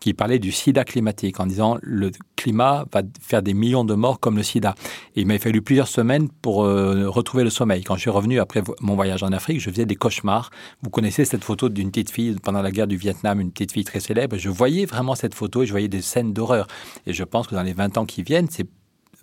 Qui 0.00 0.14
parlaient 0.14 0.38
du 0.38 0.52
sida 0.52 0.84
climatique 0.84 1.40
en 1.40 1.46
disant 1.46 1.78
le 1.82 2.10
climat 2.36 2.84
va 2.92 3.02
faire 3.20 3.42
des 3.42 3.54
millions 3.54 3.84
de 3.84 3.94
morts 3.94 4.20
comme 4.20 4.36
le 4.36 4.42
sida. 4.42 4.74
Et 5.14 5.22
il 5.22 5.26
m'a 5.26 5.38
fallu 5.38 5.62
plusieurs 5.62 5.88
semaines 5.88 6.28
pour 6.28 6.64
euh, 6.64 7.08
retrouver 7.08 7.44
le 7.44 7.50
sommeil. 7.50 7.82
Quand 7.82 7.96
je 7.96 8.02
suis 8.02 8.10
revenu 8.10 8.38
après 8.40 8.62
mon 8.80 8.94
voyage 8.94 9.22
en 9.22 9.32
Afrique, 9.32 9.60
je 9.60 9.70
faisais 9.70 9.86
des 9.86 9.96
cauchemars. 9.96 10.50
Vous 10.82 10.90
connaissez 10.90 11.24
cette 11.24 11.44
photo 11.44 11.68
d'une 11.68 11.90
petite 11.90 12.10
fille 12.10 12.36
pendant 12.42 12.62
la 12.62 12.70
guerre 12.70 12.86
du 12.86 12.96
Vietnam, 12.96 13.40
une 13.40 13.50
petite 13.50 13.72
fille 13.72 13.84
très 13.84 14.00
célèbre. 14.00 14.36
Je 14.36 14.48
voyais 14.48 14.86
vraiment 14.86 15.14
cette 15.14 15.34
photo 15.34 15.62
et 15.62 15.66
je 15.66 15.72
voyais 15.72 15.88
des 15.88 16.02
scènes 16.02 16.32
d'horreur. 16.32 16.66
Et 17.06 17.12
je 17.12 17.24
pense 17.24 17.46
que 17.46 17.54
dans 17.54 17.62
les 17.62 17.72
20 17.72 17.98
ans 17.98 18.06
qui 18.06 18.22
viennent, 18.22 18.48
c'est 18.50 18.66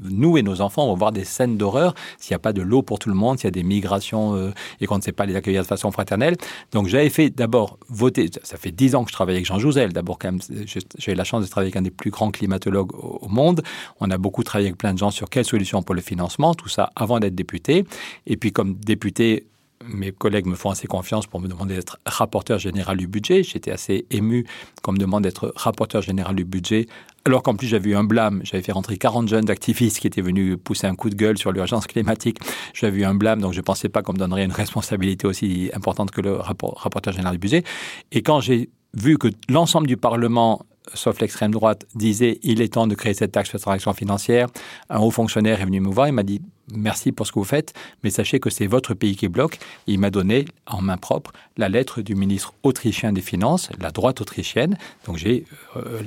nous 0.10 0.38
et 0.38 0.44
nos 0.44 0.62
enfants 0.62 0.88
vont 0.88 0.96
voir 0.96 1.12
des 1.12 1.24
scènes 1.24 1.58
d'horreur 1.58 1.94
s'il 2.18 2.34
n'y 2.34 2.36
a 2.36 2.40
pas 2.40 2.54
de 2.54 2.62
l'eau 2.62 2.82
pour 2.82 3.00
tout 3.00 3.10
le 3.10 3.16
monde, 3.16 3.38
s'il 3.38 3.46
y 3.46 3.48
a 3.48 3.52
des 3.52 3.64
migrations 3.64 4.36
euh, 4.36 4.52
et 4.82 4.86
qu'on 4.86 4.98
ne 4.98 5.02
sait 5.02 5.12
pas 5.12 5.26
les 5.26 5.36
accueillir 5.36 5.62
de 5.62 5.68
façon 5.68 5.92
fraternelle. 5.92 6.36
Donc 6.72 6.88
j'avais 6.88 7.10
fait 7.10 7.30
d'abord 7.30 7.78
voter, 7.90 8.30
ça 8.44 8.58
fait 8.58 8.72
dix 8.72 8.96
ans 8.96 9.04
que 9.04 9.10
je 9.10 9.16
travaille 9.16 9.36
avec 9.36 9.46
Jean 9.46 9.60
Jouzel, 9.60 9.94
d'abord 9.94 10.20
j'ai 10.98 11.12
eu 11.12 11.16
la 11.16 11.24
chance 11.24 11.44
de 11.44 11.50
travailler 11.50 11.70
avec 11.70 11.78
un 11.78 11.82
des 11.82 11.92
plus 11.92 12.12
grands 12.12 12.32
climatologues 12.32 12.94
au, 12.94 13.20
au 13.22 13.28
monde. 13.28 13.62
On 14.00 14.10
a 14.12 14.18
beaucoup 14.18 14.44
travaillé 14.44 14.70
avec 14.70 14.78
plein 14.78 14.94
de 14.94 15.00
gens 15.00 15.12
sur 15.12 15.30
quelles 15.30 15.46
solutions 15.46 15.82
pour 15.82 15.96
le 15.96 16.02
financement, 16.02 16.54
tout 16.54 16.70
ça 16.70 16.92
avant 16.96 17.20
d'être 17.20 17.36
député. 17.36 17.86
Et 18.28 18.38
puis 18.38 18.52
comme 18.52 18.76
député, 18.76 19.48
mes 19.88 20.12
collègues 20.12 20.46
me 20.46 20.56
font 20.56 20.70
assez 20.70 20.88
confiance 20.88 21.28
pour 21.28 21.40
me 21.40 21.48
demander 21.48 21.76
d'être 21.76 22.00
rapporteur 22.06 22.60
général 22.60 22.98
du 22.98 23.08
budget. 23.08 23.44
J'étais 23.44 23.72
assez 23.72 24.06
ému 24.12 24.46
qu'on 24.82 24.94
me 24.94 24.98
demande 24.98 25.24
d'être 25.24 25.54
rapporteur 25.56 26.02
général 26.02 26.36
du 26.36 26.46
budget, 26.46 26.88
alors 27.26 27.44
qu'en 27.44 27.56
plus 27.56 27.68
j'avais 27.68 27.92
eu 27.92 27.96
un 27.96 28.04
blâme. 28.04 28.42
J'avais 28.44 28.64
fait 28.64 28.72
rentrer 28.72 28.98
40 28.98 29.28
jeunes 29.28 29.50
activistes 29.50 30.00
qui 30.00 30.08
étaient 30.08 30.22
venus 30.22 30.58
pousser 30.64 30.88
un 30.88 30.96
coup 30.96 31.10
de 31.10 31.16
gueule 31.16 31.38
sur 31.38 31.52
l'urgence 31.52 31.88
climatique. 31.88 32.40
J'avais 32.74 33.00
eu 33.00 33.06
un 33.06 33.16
blâme, 33.16 33.42
donc 33.42 33.54
je 33.54 33.60
ne 33.60 33.64
pensais 33.64 33.90
pas 33.90 34.02
qu'on 34.02 34.14
me 34.14 34.20
donnerait 34.20 34.46
une 34.46 34.52
responsabilité 34.52 35.28
aussi 35.28 35.70
importante 35.74 36.12
que 36.12 36.22
le 36.22 36.36
rapport, 36.36 36.78
rapporteur 36.78 37.14
général 37.14 37.34
du 37.34 37.40
budget. 37.40 37.64
Et 38.12 38.22
quand 38.22 38.40
j'ai 38.40 38.70
vu 38.94 39.18
que 39.18 39.30
l'ensemble 39.50 39.88
du 39.88 39.98
Parlement 39.98 40.66
sauf 40.94 41.20
l'extrême 41.20 41.52
droite, 41.52 41.86
disait 41.96 42.40
il 42.44 42.62
est 42.62 42.74
temps 42.74 42.88
de 42.88 42.96
créer 42.96 43.14
cette 43.14 43.32
taxe 43.32 43.50
sur 43.50 43.58
les 43.58 43.62
transactions 43.62 43.94
financières. 43.94 44.48
Un 44.90 45.00
haut 45.00 45.12
fonctionnaire 45.12 45.62
est 45.62 45.66
venu 45.66 45.80
me 45.80 45.90
voir, 45.90 46.08
il 46.08 46.14
m'a 46.14 46.24
dit 46.24 46.42
merci 46.72 47.12
pour 47.12 47.28
ce 47.28 47.32
que 47.32 47.40
vous 47.40 47.46
faites, 47.46 47.74
mais 48.04 48.10
sachez 48.10 48.40
que 48.40 48.50
c'est 48.50 48.68
votre 48.68 48.94
pays 48.94 49.16
qui 49.16 49.28
bloque. 49.28 49.60
il 49.88 50.00
m'a 50.00 50.10
donné 50.10 50.46
en 50.66 50.82
main 50.82 50.98
propre 50.98 51.32
la 51.58 51.70
lettre 51.70 52.02
du 52.02 52.16
ministre 52.16 52.54
autrichien 52.64 53.14
des 53.14 53.22
Finances, 53.22 53.70
la 53.80 53.92
droite 53.92 54.22
autrichienne. 54.22 54.78
Donc 55.06 55.18
j'ai 55.18 55.46
euh, 55.76 56.02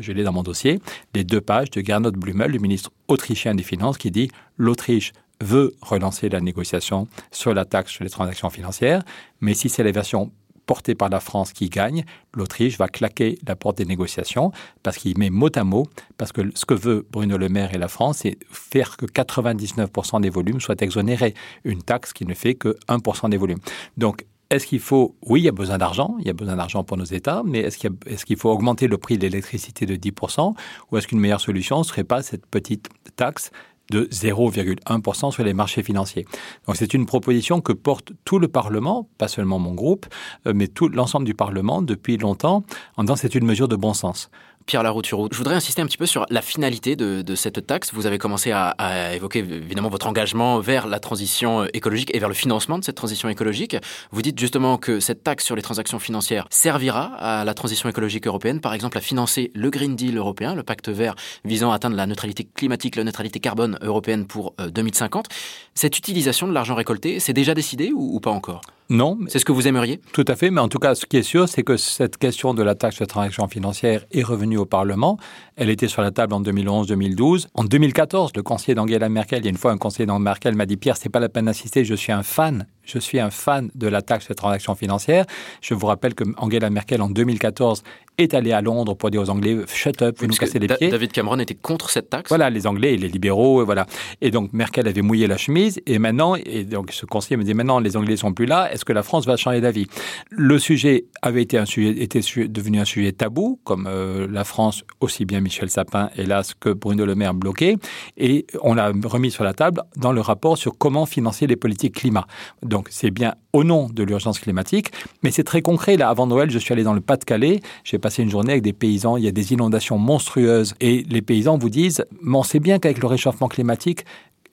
je 0.00 0.12
l'ai 0.12 0.22
dans 0.22 0.32
mon 0.32 0.42
dossier, 0.42 0.80
les 1.14 1.24
deux 1.24 1.40
pages 1.40 1.70
de 1.70 1.80
Gernot 1.80 2.12
Blumel, 2.12 2.50
le 2.50 2.58
ministre 2.58 2.90
autrichien 3.08 3.54
des 3.54 3.62
Finances, 3.62 3.98
qui 3.98 4.10
dit 4.10 4.30
l'Autriche 4.56 5.12
veut 5.40 5.74
relancer 5.80 6.28
la 6.28 6.40
négociation 6.40 7.06
sur 7.30 7.54
la 7.54 7.64
taxe 7.64 7.92
sur 7.92 8.04
les 8.04 8.10
transactions 8.10 8.50
financières, 8.50 9.02
mais 9.40 9.54
si 9.54 9.68
c'est 9.68 9.84
la 9.84 9.92
version 9.92 10.32
porté 10.68 10.94
par 10.94 11.08
la 11.08 11.18
France 11.18 11.52
qui 11.54 11.70
gagne, 11.70 12.04
l'Autriche 12.34 12.76
va 12.76 12.88
claquer 12.88 13.38
la 13.48 13.56
porte 13.56 13.78
des 13.78 13.86
négociations 13.86 14.52
parce 14.82 14.98
qu'il 14.98 15.18
met 15.18 15.30
mot 15.30 15.48
à 15.54 15.64
mot, 15.64 15.86
parce 16.18 16.30
que 16.30 16.42
ce 16.54 16.66
que 16.66 16.74
veut 16.74 17.06
Bruno 17.10 17.38
Le 17.38 17.48
Maire 17.48 17.74
et 17.74 17.78
la 17.78 17.88
France, 17.88 18.18
c'est 18.18 18.38
faire 18.50 18.98
que 18.98 19.06
99% 19.06 20.20
des 20.20 20.28
volumes 20.28 20.60
soient 20.60 20.76
exonérés. 20.80 21.32
Une 21.64 21.82
taxe 21.82 22.12
qui 22.12 22.26
ne 22.26 22.34
fait 22.34 22.54
que 22.54 22.76
1% 22.86 23.30
des 23.30 23.38
volumes. 23.38 23.60
Donc, 23.96 24.26
est-ce 24.50 24.66
qu'il 24.66 24.80
faut, 24.80 25.16
oui, 25.22 25.40
il 25.40 25.44
y 25.44 25.48
a 25.48 25.52
besoin 25.52 25.78
d'argent, 25.78 26.16
il 26.20 26.26
y 26.26 26.30
a 26.30 26.34
besoin 26.34 26.56
d'argent 26.56 26.84
pour 26.84 26.98
nos 26.98 27.04
États, 27.04 27.42
mais 27.44 27.60
est-ce 27.60 27.78
qu'il 27.78 27.90
est 28.06 28.22
qu'il 28.24 28.36
faut 28.36 28.50
augmenter 28.50 28.88
le 28.88 28.98
prix 28.98 29.16
de 29.16 29.22
l'électricité 29.22 29.86
de 29.86 29.96
10% 29.96 30.54
ou 30.90 30.96
est-ce 30.96 31.06
qu'une 31.06 31.20
meilleure 31.20 31.40
solution 31.40 31.78
ne 31.78 31.84
serait 31.84 32.04
pas 32.04 32.22
cette 32.22 32.46
petite 32.46 32.88
taxe 33.16 33.50
de 33.90 34.04
0,1% 34.04 35.32
sur 35.32 35.44
les 35.44 35.54
marchés 35.54 35.82
financiers. 35.82 36.26
Donc 36.66 36.76
c'est 36.76 36.94
une 36.94 37.06
proposition 37.06 37.60
que 37.60 37.72
porte 37.72 38.12
tout 38.24 38.38
le 38.38 38.48
Parlement, 38.48 39.08
pas 39.18 39.28
seulement 39.28 39.58
mon 39.58 39.74
groupe, 39.74 40.06
mais 40.46 40.68
tout 40.68 40.88
l'ensemble 40.88 41.24
du 41.24 41.34
Parlement 41.34 41.82
depuis 41.82 42.16
longtemps, 42.16 42.64
en 42.96 43.04
disant 43.04 43.16
c'est 43.16 43.34
une 43.34 43.46
mesure 43.46 43.68
de 43.68 43.76
bon 43.76 43.94
sens. 43.94 44.30
Pierre 44.68 44.82
Larouturou. 44.82 45.28
Je 45.32 45.38
voudrais 45.38 45.54
insister 45.54 45.80
un 45.80 45.86
petit 45.86 45.96
peu 45.96 46.04
sur 46.04 46.26
la 46.28 46.42
finalité 46.42 46.94
de, 46.94 47.34
cette 47.34 47.66
taxe. 47.66 47.92
Vous 47.94 48.06
avez 48.06 48.18
commencé 48.18 48.52
à, 48.52 48.68
à, 48.78 49.14
évoquer 49.14 49.38
évidemment 49.38 49.88
votre 49.88 50.06
engagement 50.06 50.60
vers 50.60 50.86
la 50.86 51.00
transition 51.00 51.64
écologique 51.72 52.14
et 52.14 52.18
vers 52.18 52.28
le 52.28 52.34
financement 52.34 52.78
de 52.78 52.84
cette 52.84 52.94
transition 52.94 53.30
écologique. 53.30 53.76
Vous 54.12 54.20
dites 54.20 54.38
justement 54.38 54.76
que 54.76 55.00
cette 55.00 55.24
taxe 55.24 55.46
sur 55.46 55.56
les 55.56 55.62
transactions 55.62 55.98
financières 55.98 56.46
servira 56.50 57.14
à 57.14 57.44
la 57.44 57.54
transition 57.54 57.88
écologique 57.88 58.26
européenne, 58.26 58.60
par 58.60 58.74
exemple 58.74 58.98
à 58.98 59.00
financer 59.00 59.50
le 59.54 59.70
Green 59.70 59.96
Deal 59.96 60.18
européen, 60.18 60.54
le 60.54 60.62
pacte 60.62 60.90
vert 60.90 61.14
visant 61.46 61.72
à 61.72 61.76
atteindre 61.76 61.96
la 61.96 62.06
neutralité 62.06 62.46
climatique, 62.54 62.96
la 62.96 63.04
neutralité 63.04 63.40
carbone 63.40 63.78
européenne 63.80 64.26
pour 64.26 64.54
2050. 64.58 65.26
Euh, 65.26 65.34
cette 65.74 65.98
utilisation 65.98 66.46
de 66.46 66.52
l'argent 66.52 66.74
récolté, 66.74 67.20
c'est 67.20 67.32
déjà 67.32 67.54
décidé 67.54 67.90
ou, 67.94 68.20
pas 68.20 68.30
encore? 68.30 68.60
Non. 68.90 69.18
C'est 69.28 69.38
ce 69.38 69.44
que 69.44 69.52
vous 69.52 69.68
aimeriez 69.68 70.00
Tout 70.14 70.24
à 70.26 70.34
fait, 70.34 70.50
mais 70.50 70.62
en 70.62 70.68
tout 70.68 70.78
cas, 70.78 70.94
ce 70.94 71.04
qui 71.04 71.18
est 71.18 71.22
sûr, 71.22 71.46
c'est 71.46 71.62
que 71.62 71.76
cette 71.76 72.16
question 72.16 72.54
de 72.54 72.62
la 72.62 72.74
taxe 72.74 72.96
sur 72.96 73.02
les 73.02 73.08
transactions 73.08 73.46
financières 73.46 74.06
est 74.12 74.22
revenue 74.22 74.56
au 74.56 74.64
Parlement. 74.64 75.18
Elle 75.56 75.68
était 75.68 75.88
sur 75.88 76.00
la 76.00 76.10
table 76.10 76.32
en 76.32 76.40
2011-2012. 76.40 77.48
En 77.52 77.64
2014, 77.64 78.32
le 78.34 78.42
conseiller 78.42 78.74
d'Angela 78.74 79.10
Merkel, 79.10 79.40
il 79.40 79.44
y 79.44 79.48
a 79.48 79.50
une 79.50 79.58
fois 79.58 79.72
un 79.72 79.78
conseiller 79.78 80.06
d'Angela 80.06 80.24
Merkel 80.24 80.54
m'a 80.54 80.64
dit 80.64 80.78
Pierre, 80.78 80.96
c'est 80.96 81.10
pas 81.10 81.20
la 81.20 81.28
peine 81.28 81.44
d'insister, 81.44 81.84
je 81.84 81.94
suis 81.94 82.12
un 82.12 82.22
fan 82.22 82.66
je 82.88 82.98
suis 82.98 83.20
un 83.20 83.30
fan 83.30 83.70
de 83.74 83.86
la 83.86 84.02
taxe 84.02 84.24
sur 84.24 84.32
les 84.32 84.36
transactions 84.36 84.74
financières. 84.74 85.26
Je 85.60 85.74
vous 85.74 85.86
rappelle 85.86 86.14
que 86.14 86.24
Angela 86.38 86.70
Merkel, 86.70 87.02
en 87.02 87.10
2014, 87.10 87.82
est 88.18 88.34
allée 88.34 88.52
à 88.52 88.60
Londres 88.60 88.94
pour 88.94 89.10
dire 89.10 89.22
aux 89.22 89.30
Anglais 89.30 89.56
Shut 89.68 90.02
up, 90.02 90.16
vous 90.18 90.26
nous 90.26 90.34
cassez 90.34 90.58
les 90.58 90.66
pieds. 90.66 90.88
David 90.88 91.12
Cameron 91.12 91.38
était 91.38 91.54
contre 91.54 91.88
cette 91.88 92.10
taxe 92.10 92.28
Voilà, 92.28 92.50
les 92.50 92.66
Anglais 92.66 92.94
et 92.94 92.96
les 92.96 93.08
libéraux, 93.08 93.64
voilà. 93.64 93.86
Et 94.20 94.30
donc 94.30 94.52
Merkel 94.52 94.88
avait 94.88 95.02
mouillé 95.02 95.26
la 95.26 95.36
chemise, 95.36 95.80
et 95.86 95.98
maintenant, 95.98 96.34
et 96.34 96.64
donc 96.64 96.90
ce 96.92 97.06
conseiller 97.06 97.36
me 97.36 97.44
dit 97.44 97.54
maintenant, 97.54 97.78
les 97.78 97.96
Anglais 97.96 98.16
sont 98.16 98.32
plus 98.32 98.46
là, 98.46 98.72
est-ce 98.72 98.84
que 98.84 98.92
la 98.92 99.04
France 99.04 99.26
va 99.26 99.36
changer 99.36 99.60
d'avis? 99.60 99.86
Le 100.30 100.58
sujet 100.58 101.04
avait 101.22 101.42
été, 101.42 101.58
un 101.58 101.66
sujet, 101.66 102.02
était 102.02 102.20
devenu 102.48 102.80
un 102.80 102.84
sujet 102.84 103.12
tabou, 103.12 103.60
comme 103.62 103.86
euh, 103.86 104.26
la 104.28 104.44
France, 104.44 104.82
aussi 105.00 105.24
bien 105.24 105.40
Michel 105.40 105.70
Sapin, 105.70 106.10
hélas, 106.16 106.54
que 106.54 106.70
Bruno 106.70 107.06
Le 107.06 107.14
Maire 107.14 107.34
bloqué, 107.34 107.76
et 108.16 108.46
on 108.62 108.74
l'a 108.74 108.92
remis 109.04 109.30
sur 109.30 109.44
la 109.44 109.54
table 109.54 109.82
dans 109.96 110.12
le 110.12 110.20
rapport 110.20 110.58
sur 110.58 110.76
comment 110.76 111.06
financer 111.06 111.46
les 111.46 111.56
politiques 111.56 111.94
climat. 111.94 112.26
Donc 112.62 112.77
c'est 112.90 113.10
bien 113.10 113.34
au 113.52 113.64
nom 113.64 113.88
de 113.88 114.02
l'urgence 114.02 114.38
climatique, 114.38 114.90
mais 115.22 115.30
c'est 115.30 115.44
très 115.44 115.62
concret. 115.62 115.96
Là, 115.96 116.08
avant 116.08 116.26
Noël, 116.26 116.50
je 116.50 116.58
suis 116.58 116.72
allé 116.72 116.82
dans 116.82 116.94
le 116.94 117.00
Pas-de-Calais, 117.00 117.60
j'ai 117.84 117.98
passé 117.98 118.22
une 118.22 118.30
journée 118.30 118.52
avec 118.52 118.62
des 118.62 118.72
paysans, 118.72 119.16
il 119.16 119.24
y 119.24 119.28
a 119.28 119.32
des 119.32 119.52
inondations 119.52 119.98
monstrueuses, 119.98 120.74
et 120.80 121.04
les 121.08 121.22
paysans 121.22 121.58
vous 121.58 121.70
disent, 121.70 122.04
on 122.26 122.42
sait 122.42 122.60
bien 122.60 122.78
qu'avec 122.78 122.98
le 122.98 123.06
réchauffement 123.06 123.48
climatique, 123.48 124.04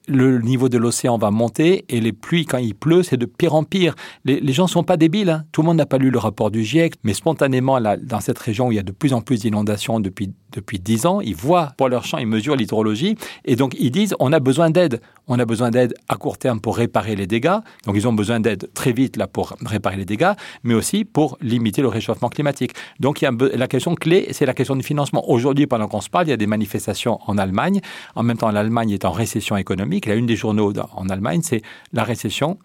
le 0.08 0.39
niveau 0.39 0.70
de 0.70 0.77
l'océan 0.77 1.17
va 1.17 1.32
monter 1.32 1.86
et 1.89 2.00
les 2.00 2.13
pluies, 2.13 2.46
quand 2.46 2.58
il 2.58 2.75
pleut, 2.75 3.03
c'est 3.03 3.17
de 3.17 3.25
pire 3.25 3.55
en 3.55 3.63
pire. 3.63 3.96
Les, 4.24 4.53
gens 4.53 4.63
ne 4.63 4.70
sont 4.70 4.84
pas 4.84 4.98
débiles. 4.98 5.29
Hein. 5.29 5.46
Tout 5.51 5.62
le 5.62 5.67
monde 5.67 5.77
n'a 5.77 5.86
pas 5.86 5.98
lu 5.98 6.12
le 6.12 6.20
rapport 6.20 6.51
du 6.51 6.63
GIEC, 6.63 6.96
mais 7.03 7.13
spontanément, 7.13 7.79
là, 7.79 7.98
dans 7.98 8.20
cette 8.20 8.38
région 8.38 8.67
où 8.67 8.72
il 8.72 8.75
y 8.75 8.79
a 8.79 8.84
de 8.84 8.91
plus 8.91 9.13
en 9.13 9.22
plus 9.22 9.41
d'inondations 9.41 10.00
depuis 10.00 10.32
depuis 10.55 10.79
dix 10.79 11.05
ans, 11.05 11.22
ils 11.22 11.36
voient 11.36 11.74
pour 11.77 11.89
leur 11.89 12.05
champ, 12.05 12.17
ils 12.17 12.27
mesurent 12.27 12.55
l'hydrologie, 12.55 13.15
et 13.44 13.55
donc 13.55 13.75
ils 13.77 13.91
disent 13.91 14.15
on 14.20 14.32
a 14.34 14.39
besoin 14.39 14.70
d'aide. 14.70 15.01
On 15.27 15.39
a 15.39 15.46
besoin 15.46 15.72
d'aide 15.72 15.96
à 16.10 16.15
court 16.15 16.38
terme 16.38 16.60
pour 16.60 16.77
réparer 16.77 17.15
les 17.15 17.27
dégâts. 17.27 17.58
Donc 17.86 17.96
ils 17.96 18.08
ont 18.08 18.13
besoin 18.13 18.39
d'aide 18.39 18.70
très 18.74 18.91
vite 18.91 19.17
là 19.17 19.27
pour 19.27 19.55
réparer 19.65 19.98
les 19.98 20.05
dégâts, 20.05 20.34
mais 20.63 20.74
aussi 20.74 21.05
pour 21.05 21.38
limiter 21.41 21.82
le 21.82 21.88
réchauffement 21.88 22.29
climatique. 22.29 22.74
Donc 23.00 23.22
la 23.22 23.67
question 23.67 23.96
clé, 23.96 24.27
c'est 24.32 24.46
la 24.46 24.53
question 24.53 24.75
du 24.75 24.84
financement. 24.84 25.29
Aujourd'hui, 25.29 25.67
pendant 25.67 25.88
qu'on 25.88 26.01
se 26.01 26.10
parle, 26.10 26.27
il 26.27 26.29
y 26.32 26.34
a 26.34 26.38
des 26.38 26.48
manifestations 26.48 27.20
en 27.25 27.38
Allemagne. 27.38 27.82
En 28.15 28.24
même 28.24 28.38
temps, 28.38 28.51
l'Allemagne 28.51 28.91
est 28.91 29.05
en 29.05 29.12
récession 29.12 29.58
économique. 29.58 30.05
La 30.05 30.15
une 30.15 30.25
des 30.25 30.36
journaux 30.36 30.74
en 30.94 31.10
Allemagne, 31.10 31.41
c'est 31.44 31.62
la 31.94 32.03
récession 32.03 32.58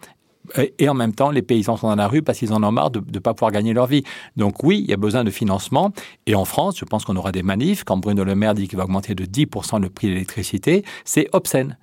et 0.79 0.89
en 0.89 0.93
même 0.93 1.13
temps, 1.13 1.31
les 1.31 1.41
paysans 1.41 1.77
sont 1.77 1.87
dans 1.87 1.95
la 1.95 2.07
rue 2.07 2.21
parce 2.21 2.39
qu'ils 2.39 2.53
en 2.53 2.63
ont 2.63 2.71
marre 2.71 2.91
de 2.91 2.99
ne 2.99 3.19
pas 3.19 3.33
pouvoir 3.33 3.51
gagner 3.51 3.73
leur 3.73 3.87
vie. 3.87 4.03
Donc 4.37 4.63
oui, 4.63 4.79
il 4.83 4.89
y 4.89 4.93
a 4.93 4.97
besoin 4.97 5.23
de 5.23 5.29
financement. 5.29 5.91
Et 6.25 6.35
en 6.35 6.45
France, 6.45 6.79
je 6.79 6.85
pense 6.85 7.05
qu'on 7.05 7.15
aura 7.15 7.31
des 7.31 7.43
manifs. 7.43 7.83
Quand 7.83 7.97
Bruno 7.97 8.23
Le 8.23 8.35
Maire 8.35 8.53
dit 8.53 8.67
qu'il 8.67 8.77
va 8.77 8.85
augmenter 8.85 9.15
de 9.15 9.25
10% 9.25 9.81
le 9.81 9.89
prix 9.89 10.07
de 10.07 10.13
l'électricité, 10.13 10.83
c'est 11.05 11.29
obscène. 11.31 11.77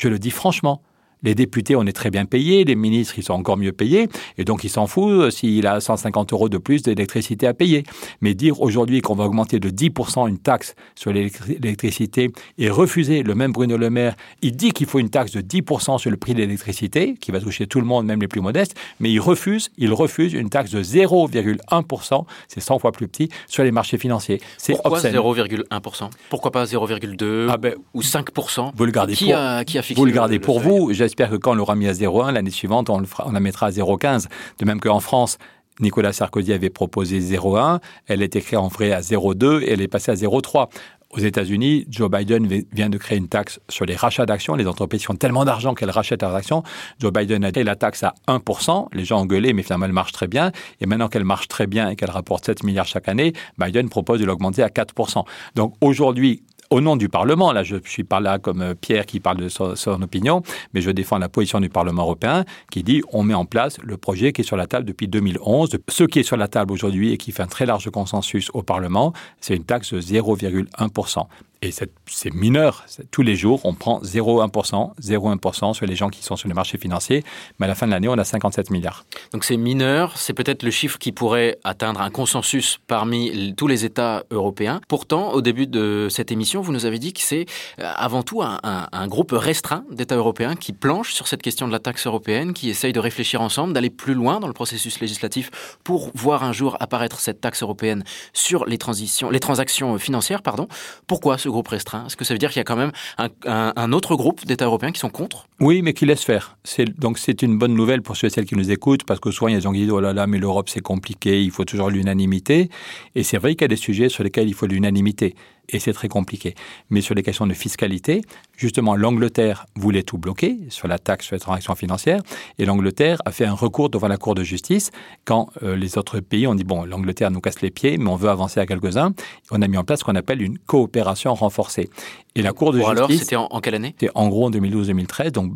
Je 0.00 0.08
le 0.08 0.18
dis 0.18 0.30
franchement. 0.30 0.80
Les 1.22 1.34
députés, 1.34 1.76
on 1.76 1.84
est 1.84 1.92
très 1.92 2.10
bien 2.10 2.24
payés, 2.24 2.64
les 2.64 2.74
ministres, 2.74 3.14
ils 3.18 3.22
sont 3.22 3.34
encore 3.34 3.56
mieux 3.56 3.72
payés, 3.72 4.08
et 4.38 4.44
donc 4.44 4.64
il 4.64 4.70
s'en 4.70 4.86
fout 4.86 5.10
euh, 5.10 5.30
s'il 5.30 5.66
a 5.66 5.80
150 5.80 6.32
euros 6.32 6.48
de 6.48 6.58
plus 6.58 6.82
d'électricité 6.82 7.46
à 7.46 7.54
payer. 7.54 7.84
Mais 8.20 8.34
dire 8.34 8.60
aujourd'hui 8.60 9.00
qu'on 9.00 9.14
va 9.14 9.24
augmenter 9.24 9.60
de 9.60 9.70
10% 9.70 10.28
une 10.28 10.38
taxe 10.38 10.74
sur 10.94 11.12
l'électricité 11.12 12.30
et 12.58 12.70
refuser, 12.70 13.22
le 13.22 13.34
même 13.34 13.52
Bruno 13.52 13.76
Le 13.76 13.90
Maire, 13.90 14.16
il 14.42 14.56
dit 14.56 14.72
qu'il 14.72 14.86
faut 14.86 14.98
une 14.98 15.10
taxe 15.10 15.32
de 15.32 15.40
10% 15.40 15.98
sur 15.98 16.10
le 16.10 16.16
prix 16.16 16.34
de 16.34 16.38
l'électricité, 16.38 17.14
qui 17.20 17.30
va 17.30 17.40
toucher 17.40 17.66
tout 17.66 17.80
le 17.80 17.86
monde, 17.86 18.06
même 18.06 18.20
les 18.20 18.28
plus 18.28 18.40
modestes, 18.40 18.74
mais 18.98 19.10
il 19.10 19.20
refuse, 19.20 19.70
il 19.76 19.92
refuse 19.92 20.32
une 20.32 20.50
taxe 20.50 20.70
de 20.70 20.82
0,1%, 20.82 22.24
c'est 22.48 22.60
100 22.60 22.78
fois 22.78 22.92
plus 22.92 23.08
petit, 23.08 23.28
sur 23.46 23.64
les 23.64 23.72
marchés 23.72 23.98
financiers. 23.98 24.40
Pourquoi 24.68 25.00
0,1% 25.00 26.10
Pourquoi 26.28 26.50
pas 26.50 26.64
0,2 26.64 27.48
ah 27.50 27.56
ben, 27.56 27.74
ou 27.94 28.02
5% 28.02 28.72
Vous 28.74 28.84
le 28.84 28.92
gardez 28.92 29.14
qui, 29.14 29.32
a, 29.32 29.64
qui 29.64 29.78
a 29.78 29.82
fixé 29.82 30.00
Vous 30.00 30.06
le 30.06 30.12
gardez 30.12 30.38
pour 30.38 30.60
vous 30.60 30.90
j'espère 31.10 31.30
que 31.30 31.36
quand 31.36 31.50
on 31.50 31.54
l'aura 31.54 31.74
mis 31.74 31.88
à 31.88 31.92
0,1, 31.92 32.32
l'année 32.32 32.52
suivante, 32.52 32.88
on, 32.88 33.02
la 33.32 33.40
mettra 33.40 33.66
à 33.66 33.70
0,15. 33.70 34.28
De 34.60 34.64
même 34.64 34.78
qu'en 34.78 35.00
France, 35.00 35.38
Nicolas 35.80 36.12
Sarkozy 36.12 36.52
avait 36.52 36.70
proposé 36.70 37.18
0,1, 37.18 37.80
elle 38.06 38.22
est 38.22 38.36
écrite 38.36 38.58
en 38.58 38.68
vrai 38.68 38.92
à 38.92 39.00
0,2 39.00 39.62
et 39.62 39.72
elle 39.72 39.80
est 39.80 39.88
passée 39.88 40.12
à 40.12 40.14
0,3. 40.14 40.68
Aux 41.12 41.18
États-Unis, 41.18 41.86
Joe 41.90 42.08
Biden 42.08 42.46
vient 42.72 42.88
de 42.88 42.96
créer 42.96 43.18
une 43.18 43.26
taxe 43.26 43.58
sur 43.68 43.84
les 43.84 43.96
rachats 43.96 44.26
d'actions. 44.26 44.54
Les 44.54 44.68
entreprises 44.68 45.10
ont 45.10 45.16
tellement 45.16 45.44
d'argent 45.44 45.74
qu'elles 45.74 45.90
rachètent 45.90 46.22
leurs 46.22 46.36
actions. 46.36 46.62
Joe 47.00 47.12
Biden 47.12 47.42
a 47.44 47.50
créé 47.50 47.64
la 47.64 47.74
taxe 47.74 48.04
à 48.04 48.14
1%. 48.28 48.86
Les 48.92 49.04
gens 49.04 49.20
ont 49.20 49.26
gueulé, 49.26 49.52
mais 49.52 49.64
finalement, 49.64 49.86
elle 49.86 49.92
marche 49.92 50.12
très 50.12 50.28
bien. 50.28 50.52
Et 50.80 50.86
maintenant 50.86 51.08
qu'elle 51.08 51.24
marche 51.24 51.48
très 51.48 51.66
bien 51.66 51.88
et 51.88 51.96
qu'elle 51.96 52.12
rapporte 52.12 52.44
7 52.44 52.62
milliards 52.62 52.86
chaque 52.86 53.08
année, 53.08 53.32
Biden 53.58 53.88
propose 53.88 54.20
de 54.20 54.24
l'augmenter 54.24 54.62
à 54.62 54.68
4%. 54.68 55.24
Donc 55.56 55.74
aujourd'hui, 55.80 56.44
au 56.70 56.80
nom 56.80 56.96
du 56.96 57.08
Parlement, 57.08 57.52
là 57.52 57.62
je 57.64 57.76
suis 57.84 58.04
pas 58.04 58.20
là 58.20 58.38
comme 58.38 58.62
euh, 58.62 58.74
Pierre 58.74 59.04
qui 59.06 59.20
parle 59.20 59.38
de 59.38 59.48
son, 59.48 60.02
opinion, 60.02 60.42
mais 60.72 60.80
je 60.80 60.90
défends 60.90 61.18
la 61.18 61.28
position 61.28 61.60
du 61.60 61.68
Parlement 61.68 62.02
européen 62.02 62.44
qui 62.70 62.82
dit 62.82 63.02
on 63.12 63.22
met 63.24 63.34
en 63.34 63.44
place 63.44 63.78
le 63.82 63.96
projet 63.96 64.32
qui 64.32 64.42
est 64.42 64.44
sur 64.44 64.56
la 64.56 64.66
table 64.66 64.86
depuis 64.86 65.08
2011. 65.08 65.76
Ce 65.88 66.04
qui 66.04 66.20
est 66.20 66.22
sur 66.22 66.36
la 66.36 66.48
table 66.48 66.72
aujourd'hui 66.72 67.12
et 67.12 67.16
qui 67.16 67.32
fait 67.32 67.42
un 67.42 67.48
très 67.48 67.66
large 67.66 67.90
consensus 67.90 68.50
au 68.54 68.62
Parlement, 68.62 69.12
c'est 69.40 69.56
une 69.56 69.64
taxe 69.64 69.92
de 69.92 70.00
0,1%. 70.00 71.26
Et 71.62 71.72
c'est 71.72 72.32
mineur. 72.32 72.86
Tous 73.10 73.20
les 73.20 73.36
jours, 73.36 73.60
on 73.64 73.74
prend 73.74 74.00
0,1%, 74.00 74.98
0,1% 74.98 75.74
sur 75.74 75.84
les 75.84 75.94
gens 75.94 76.08
qui 76.08 76.22
sont 76.22 76.34
sur 76.34 76.48
les 76.48 76.54
marchés 76.54 76.78
financiers. 76.78 77.22
Mais 77.58 77.66
à 77.66 77.68
la 77.68 77.74
fin 77.74 77.86
de 77.86 77.92
l'année, 77.92 78.08
on 78.08 78.16
a 78.16 78.24
57 78.24 78.70
milliards. 78.70 79.04
Donc 79.34 79.44
c'est 79.44 79.58
mineur. 79.58 80.16
C'est 80.16 80.32
peut-être 80.32 80.62
le 80.62 80.70
chiffre 80.70 80.98
qui 80.98 81.12
pourrait 81.12 81.58
atteindre 81.62 82.00
un 82.00 82.08
consensus 82.08 82.78
parmi 82.86 83.54
tous 83.58 83.66
les 83.66 83.84
États 83.84 84.24
européens. 84.30 84.80
Pourtant, 84.88 85.32
au 85.32 85.42
début 85.42 85.66
de 85.66 86.08
cette 86.08 86.32
émission, 86.32 86.62
vous 86.62 86.72
nous 86.72 86.86
avez 86.86 86.98
dit 86.98 87.12
que 87.12 87.20
c'est 87.20 87.44
euh, 87.78 87.92
avant 87.94 88.22
tout 88.22 88.40
un, 88.42 89.08
groupe 89.08 89.32
restreint 89.32 89.84
d'États 89.90 90.16
européens 90.16 90.56
qui 90.56 90.72
planche 90.72 91.12
sur 91.12 91.28
cette 91.28 91.42
question 91.42 91.66
de 91.66 91.72
la 91.72 91.78
taxe 91.78 92.06
européenne, 92.06 92.54
qui 92.54 92.70
essaye 92.70 92.94
de 92.94 93.00
réfléchir 93.00 93.42
ensemble, 93.42 93.74
d'aller 93.74 93.90
plus 93.90 94.14
loin 94.14 94.40
dans 94.40 94.46
le 94.46 94.52
processus 94.54 95.00
législatif 95.00 95.50
pour 95.84 96.10
voir 96.14 96.42
un 96.42 96.52
jour 96.52 96.78
apparaître 96.80 97.20
cette 97.20 97.42
taxe 97.42 97.62
européenne 97.62 98.02
sur 98.32 98.64
les, 98.64 98.78
transitions, 98.78 99.28
les 99.28 99.40
transactions 99.40 99.98
financières. 99.98 100.40
Pardon. 100.40 100.66
Pourquoi 101.06 101.36
ce 101.36 101.49
groupe 101.50 101.68
restreint 101.68 102.06
Est-ce 102.06 102.16
que 102.16 102.24
ça 102.24 102.34
veut 102.34 102.38
dire 102.38 102.50
qu'il 102.50 102.58
y 102.58 102.60
a 102.60 102.64
quand 102.64 102.76
même 102.76 102.92
un, 103.18 103.92
autre 103.92 104.16
groupe 104.16 104.44
d'États 104.46 104.66
européens 104.66 104.92
qui 104.92 105.00
sont 105.00 105.10
contre? 105.10 105.46
Oui, 105.60 105.82
mais 105.82 105.92
qui 105.92 106.06
laissent 106.06 106.24
faire. 106.24 106.56
Donc 106.98 107.18
c'est 107.18 107.42
une 107.42 107.58
bonne 107.58 107.74
nouvelle 107.74 108.02
pour 108.02 108.16
ceux 108.16 108.28
et 108.28 108.30
celles 108.30 108.46
qui 108.46 108.56
nous 108.56 108.70
écoutent, 108.70 109.04
parce 109.04 109.20
que 109.20 109.30
souvent 109.30 109.48
il 109.48 109.52
y 109.52 109.54
a 109.54 109.58
des 109.58 109.64
gens 109.64 109.72
qui 109.72 109.80
disent 109.80 109.90
oh 109.90 110.00
là 110.00 110.12
là, 110.12 110.26
mais 110.26 110.38
l'Europe 110.38 110.68
c'est 110.68 110.80
compliqué, 110.80 111.42
il 111.42 111.50
faut 111.50 111.64
toujours 111.64 111.90
l'unanimité. 111.90 112.70
Et 113.14 113.22
c'est 113.22 113.38
vrai 113.38 113.54
qu'il 113.54 113.62
y 113.62 113.64
a 113.64 113.68
des 113.68 113.76
sujets 113.76 114.08
sur 114.08 114.24
lesquels 114.24 114.48
il 114.48 114.54
faut 114.54 114.66
l'unanimité 114.66 115.34
et 115.72 115.78
c'est 115.78 115.92
très 115.92 116.08
compliqué. 116.08 116.54
Mais 116.90 117.00
sur 117.00 117.14
les 117.14 117.22
questions 117.22 117.46
de 117.46 117.54
fiscalité, 117.54 118.22
justement, 118.56 118.96
l'Angleterre 118.96 119.66
voulait 119.76 120.02
tout 120.02 120.18
bloquer 120.18 120.58
sur 120.68 120.88
la 120.88 120.98
taxe 120.98 121.26
sur 121.26 121.36
les 121.36 121.40
transactions 121.40 121.74
financières, 121.74 122.20
et 122.58 122.64
l'Angleterre 122.64 123.18
a 123.24 123.32
fait 123.32 123.44
un 123.44 123.54
recours 123.54 123.90
devant 123.90 124.08
la 124.08 124.16
Cour 124.16 124.34
de 124.34 124.42
justice 124.42 124.90
quand 125.24 125.50
euh, 125.62 125.76
les 125.76 125.98
autres 125.98 126.20
pays 126.20 126.46
ont 126.46 126.54
dit, 126.54 126.64
bon, 126.64 126.84
l'Angleterre 126.84 127.30
nous 127.30 127.40
casse 127.40 127.62
les 127.62 127.70
pieds, 127.70 127.98
mais 127.98 128.10
on 128.10 128.16
veut 128.16 128.28
avancer 128.28 128.60
à 128.60 128.66
quelques-uns. 128.66 129.12
On 129.50 129.62
a 129.62 129.68
mis 129.68 129.76
en 129.76 129.84
place 129.84 130.00
ce 130.00 130.04
qu'on 130.04 130.14
appelle 130.14 130.42
une 130.42 130.58
coopération 130.58 131.34
renforcée. 131.34 131.88
Et 132.34 132.42
la 132.42 132.52
Cour 132.52 132.72
de 132.72 132.78
justice... 132.78 132.90
alors, 132.90 133.10
c'était 133.10 133.36
en, 133.36 133.48
en, 133.50 133.60
quelle 133.60 133.74
année? 133.74 133.94
C'était 133.98 134.12
en 134.14 134.28
gros 134.28 134.46
en 134.46 134.50
2012-2013, 134.50 135.30
donc 135.30 135.52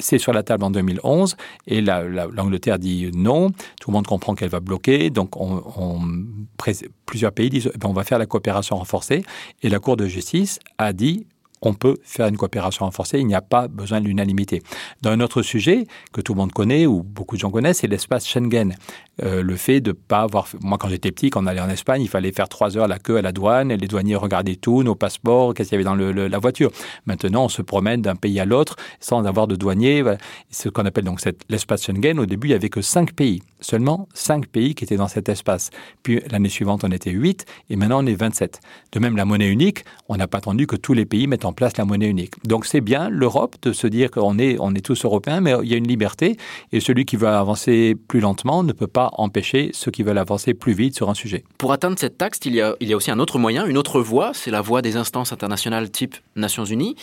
c'est 0.00 0.18
sur 0.18 0.32
la 0.32 0.42
table 0.42 0.64
en 0.64 0.70
2011 0.70 1.36
et 1.66 1.80
l'Angleterre 1.80 2.78
dit 2.78 3.10
non. 3.14 3.50
Tout 3.80 3.90
le 3.90 3.92
monde 3.92 4.06
comprend 4.06 4.34
qu'elle 4.34 4.50
va 4.50 4.60
bloquer. 4.60 5.10
Donc, 5.10 5.36
on, 5.36 6.00
plusieurs 7.06 7.32
pays 7.32 7.50
disent 7.50 7.70
eh 7.74 7.78
ben, 7.78 7.88
on 7.88 7.92
va 7.92 8.04
faire 8.04 8.18
la 8.18 8.26
coopération 8.26 8.76
renforcée. 8.76 9.22
Et 9.62 9.68
la 9.68 9.78
Cour 9.78 9.96
de 9.96 10.06
justice 10.06 10.58
a 10.78 10.92
dit 10.92 11.26
on 11.62 11.74
peut 11.74 11.96
faire 12.02 12.26
une 12.26 12.36
coopération 12.36 12.84
renforcée, 12.84 13.18
il 13.18 13.26
n'y 13.26 13.34
a 13.34 13.42
pas 13.42 13.68
besoin 13.68 14.00
de 14.00 14.06
l'unanimité. 14.06 14.62
Dans 15.02 15.10
un 15.10 15.20
autre 15.20 15.42
sujet 15.42 15.86
que 16.12 16.20
tout 16.20 16.32
le 16.32 16.38
monde 16.38 16.52
connaît, 16.52 16.86
ou 16.86 17.02
beaucoup 17.02 17.36
de 17.36 17.40
gens 17.40 17.50
connaissent, 17.50 17.80
c'est 17.80 17.86
l'espace 17.86 18.26
Schengen. 18.26 18.74
Euh, 19.22 19.42
le 19.42 19.56
fait 19.56 19.80
de 19.80 19.92
pas 19.92 20.20
avoir. 20.20 20.48
Moi, 20.62 20.78
quand 20.78 20.88
j'étais 20.88 21.12
petit, 21.12 21.30
quand 21.30 21.42
on 21.44 21.46
allait 21.46 21.60
en 21.60 21.68
Espagne, 21.68 22.02
il 22.02 22.08
fallait 22.08 22.32
faire 22.32 22.48
trois 22.48 22.76
heures 22.76 22.88
la 22.88 22.98
queue 22.98 23.16
à 23.16 23.22
la 23.22 23.32
douane 23.32 23.70
et 23.70 23.76
les 23.76 23.86
douaniers 23.86 24.16
regardaient 24.16 24.56
tout, 24.56 24.82
nos 24.82 24.94
passeports, 24.94 25.54
qu'est-ce 25.54 25.70
qu'il 25.70 25.80
y 25.80 25.84
avait 25.84 25.84
dans 25.84 25.94
la 25.94 26.38
voiture. 26.38 26.70
Maintenant, 27.06 27.44
on 27.44 27.48
se 27.48 27.62
promène 27.62 28.02
d'un 28.02 28.16
pays 28.16 28.40
à 28.40 28.44
l'autre 28.44 28.76
sans 29.00 29.24
avoir 29.24 29.46
de 29.46 29.56
douanier. 29.56 30.04
Ce 30.50 30.68
qu'on 30.68 30.84
appelle 30.84 31.04
donc 31.04 31.20
l'espace 31.48 31.84
Schengen. 31.84 32.18
Au 32.18 32.26
début, 32.26 32.48
il 32.48 32.52
y 32.52 32.54
avait 32.54 32.68
que 32.68 32.82
cinq 32.82 33.12
pays, 33.12 33.42
seulement 33.60 34.08
cinq 34.14 34.46
pays 34.46 34.74
qui 34.74 34.84
étaient 34.84 34.96
dans 34.96 35.08
cet 35.08 35.28
espace. 35.28 35.70
Puis 36.02 36.20
l'année 36.30 36.48
suivante, 36.48 36.84
on 36.84 36.90
était 36.90 37.10
huit 37.10 37.44
et 37.68 37.76
maintenant 37.76 38.02
on 38.02 38.06
est 38.06 38.14
27. 38.14 38.60
De 38.92 38.98
même, 39.00 39.16
la 39.16 39.24
monnaie 39.24 39.48
unique, 39.48 39.84
on 40.08 40.16
n'a 40.16 40.26
pas 40.26 40.38
attendu 40.38 40.66
que 40.66 40.76
tous 40.76 40.94
les 40.94 41.06
pays 41.06 41.26
mettent 41.26 41.44
en 41.44 41.52
place 41.52 41.76
la 41.76 41.84
monnaie 41.84 42.08
unique. 42.08 42.34
Donc 42.44 42.66
c'est 42.66 42.80
bien 42.80 43.08
l'Europe 43.08 43.56
de 43.62 43.72
se 43.72 43.86
dire 43.86 44.10
qu'on 44.10 44.38
est, 44.38 44.56
on 44.60 44.74
est 44.74 44.84
tous 44.84 45.04
européens, 45.04 45.40
mais 45.40 45.54
il 45.62 45.68
y 45.68 45.74
a 45.74 45.76
une 45.76 45.88
liberté 45.88 46.36
et 46.72 46.80
celui 46.80 47.04
qui 47.04 47.16
veut 47.16 47.28
avancer 47.28 47.96
plus 48.08 48.20
lentement 48.20 48.62
ne 48.62 48.72
peut 48.72 48.86
pas 48.86 49.09
empêcher 49.18 49.70
ceux 49.72 49.90
qui 49.90 50.02
veulent 50.02 50.18
avancer 50.18 50.54
plus 50.54 50.72
vite 50.72 50.94
sur 50.94 51.10
un 51.10 51.14
sujet. 51.14 51.44
Pour 51.58 51.72
atteindre 51.72 51.98
cette 51.98 52.18
taxe, 52.18 52.38
il 52.44 52.54
y 52.54 52.60
a, 52.60 52.74
il 52.80 52.88
y 52.88 52.92
a 52.92 52.96
aussi 52.96 53.10
un 53.10 53.18
autre 53.18 53.38
moyen, 53.38 53.66
une 53.66 53.78
autre 53.78 54.00
voie, 54.00 54.32
c'est 54.34 54.50
la 54.50 54.60
voie 54.60 54.82
des 54.82 54.96
instances 54.96 55.32
internationales 55.32 55.90
type 55.90 56.16
Nations 56.36 56.64
Unies. 56.64 56.96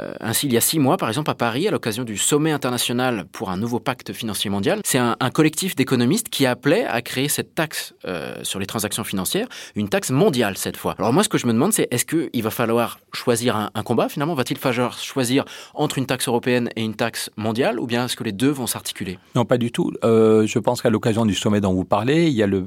Euh, 0.00 0.14
ainsi, 0.20 0.46
il 0.46 0.52
y 0.52 0.56
a 0.56 0.60
six 0.60 0.78
mois, 0.78 0.96
par 0.96 1.08
exemple, 1.08 1.30
à 1.30 1.34
Paris, 1.34 1.68
à 1.68 1.70
l'occasion 1.70 2.04
du 2.04 2.16
sommet 2.16 2.52
international 2.52 3.26
pour 3.32 3.50
un 3.50 3.56
nouveau 3.56 3.80
pacte 3.80 4.12
financier 4.12 4.50
mondial, 4.50 4.80
c'est 4.84 4.98
un, 4.98 5.16
collectif 5.32 5.74
d'économistes 5.76 6.28
qui 6.28 6.44
appelait 6.44 6.84
à 6.84 7.00
créer 7.00 7.28
cette 7.28 7.54
taxe 7.54 7.94
euh, 8.04 8.34
sur 8.42 8.58
les 8.58 8.66
transactions 8.66 9.04
financières, 9.04 9.48
une 9.76 9.88
taxe 9.88 10.10
mondiale 10.10 10.58
cette 10.58 10.76
fois. 10.76 10.94
Alors 10.98 11.12
moi, 11.12 11.22
ce 11.22 11.28
que 11.28 11.38
je 11.38 11.46
me 11.46 11.52
demande, 11.52 11.72
c'est 11.72 11.88
est-ce 11.90 12.04
qu'il 12.04 12.42
va 12.42 12.50
falloir 12.50 12.98
choisir 13.12 13.56
un, 13.56 13.70
un 13.74 13.82
combat 13.82 14.08
finalement? 14.08 14.34
Va-t-il 14.34 14.58
falloir 14.58 14.98
choisir 14.98 15.44
entre 15.74 15.98
une 15.98 16.06
taxe 16.06 16.28
européenne 16.28 16.68
et 16.76 16.82
une 16.82 16.94
taxe 16.94 17.30
mondiale, 17.36 17.80
ou 17.80 17.86
bien 17.86 18.04
est-ce 18.04 18.16
que 18.16 18.24
les 18.24 18.32
deux 18.32 18.50
vont 18.50 18.66
s'articuler? 18.66 19.18
Non, 19.34 19.44
pas 19.44 19.58
du 19.58 19.70
tout. 19.70 19.92
Euh, 20.04 20.46
je 20.46 20.58
pense 20.58 20.82
qu'à 20.82 20.90
l'occasion 20.90 21.26
du 21.26 21.34
sommet 21.42 21.60
dont 21.60 21.72
vous 21.72 21.84
parlez, 21.84 22.28
il 22.28 22.34
y 22.34 22.42
a 22.42 22.46
le, 22.46 22.64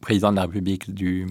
président 0.00 0.30
de 0.30 0.36
la 0.36 0.42
République 0.42 0.92
du, 0.92 1.26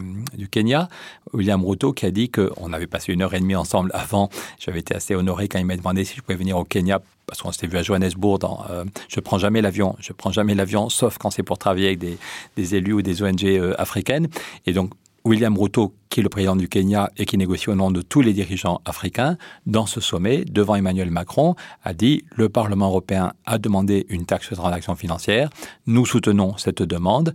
Kenya, 0.52 0.90
William 1.34 1.64
Ruto, 1.64 1.94
qui 1.94 2.06
a 2.06 2.12
dit 2.12 2.30
qu'on 2.30 2.74
avait 2.74 2.88
passé 2.88 3.14
une 3.14 3.22
heure 3.22 3.34
et 3.34 3.40
demie 3.40 3.56
ensemble 3.56 3.92
avant. 3.94 4.30
J'avais 4.60 4.80
été 4.80 4.96
assez 4.96 5.16
honoré 5.16 5.48
quand 5.48 5.60
il 5.60 5.66
m'a 5.66 5.76
demandé 5.76 6.06
si 6.06 6.16
je 6.16 6.22
pouvais 6.22 6.38
venir 6.38 6.58
au 6.58 6.64
Kenya 6.64 7.02
parce 7.28 7.42
qu'on 7.42 7.52
s'était 7.52 7.68
vu 7.68 7.78
à 7.78 7.84
Johannesburg. 7.84 8.40
Dans, 8.40 8.64
euh, 8.70 8.86
je 9.10 9.20
prends 9.20 9.38
jamais 9.38 9.62
l'avion. 9.62 9.96
Je 10.00 10.14
prends 10.14 10.32
jamais 10.32 10.56
l'avion, 10.56 10.90
sauf 10.90 11.18
quand 11.18 11.32
c'est 11.32 11.44
pour 11.44 11.58
travailler 11.58 11.88
avec 11.88 12.00
des, 12.00 12.76
élus 12.76 12.94
ou 12.94 13.02
des 13.02 13.24
ONG 13.24 13.44
euh, 13.46 13.74
africaines. 13.78 14.28
Et 14.66 14.74
donc 14.74 14.92
William 15.26 15.58
Ruto, 15.58 15.96
qui 16.10 16.20
est 16.20 16.24
le 16.24 16.30
président 16.30 16.56
du 16.56 16.70
Kenya 16.70 17.10
et 17.18 17.26
qui 17.26 17.36
négocie 17.38 17.70
au 17.70 17.76
nom 17.76 17.90
de 17.90 18.04
tous 18.04 18.22
les 18.22 18.32
dirigeants 18.32 18.80
africains, 18.86 19.38
dans 19.66 19.88
ce 19.88 20.00
sommet, 20.00 20.46
devant 20.46 20.76
Emmanuel 20.76 21.10
Macron, 21.10 21.56
a 21.84 21.94
dit 21.96 22.24
le 22.36 22.48
Parlement 22.48 22.88
européen 22.88 23.34
a 23.46 23.58
demandé 23.58 24.06
une 24.10 24.26
taxe 24.26 24.48
sur 24.48 24.58
transactions 24.58 24.96
financières. 24.96 25.50
Nous 25.88 26.06
soutenons 26.06 26.58
cette 26.58 26.84
demande. 26.84 27.34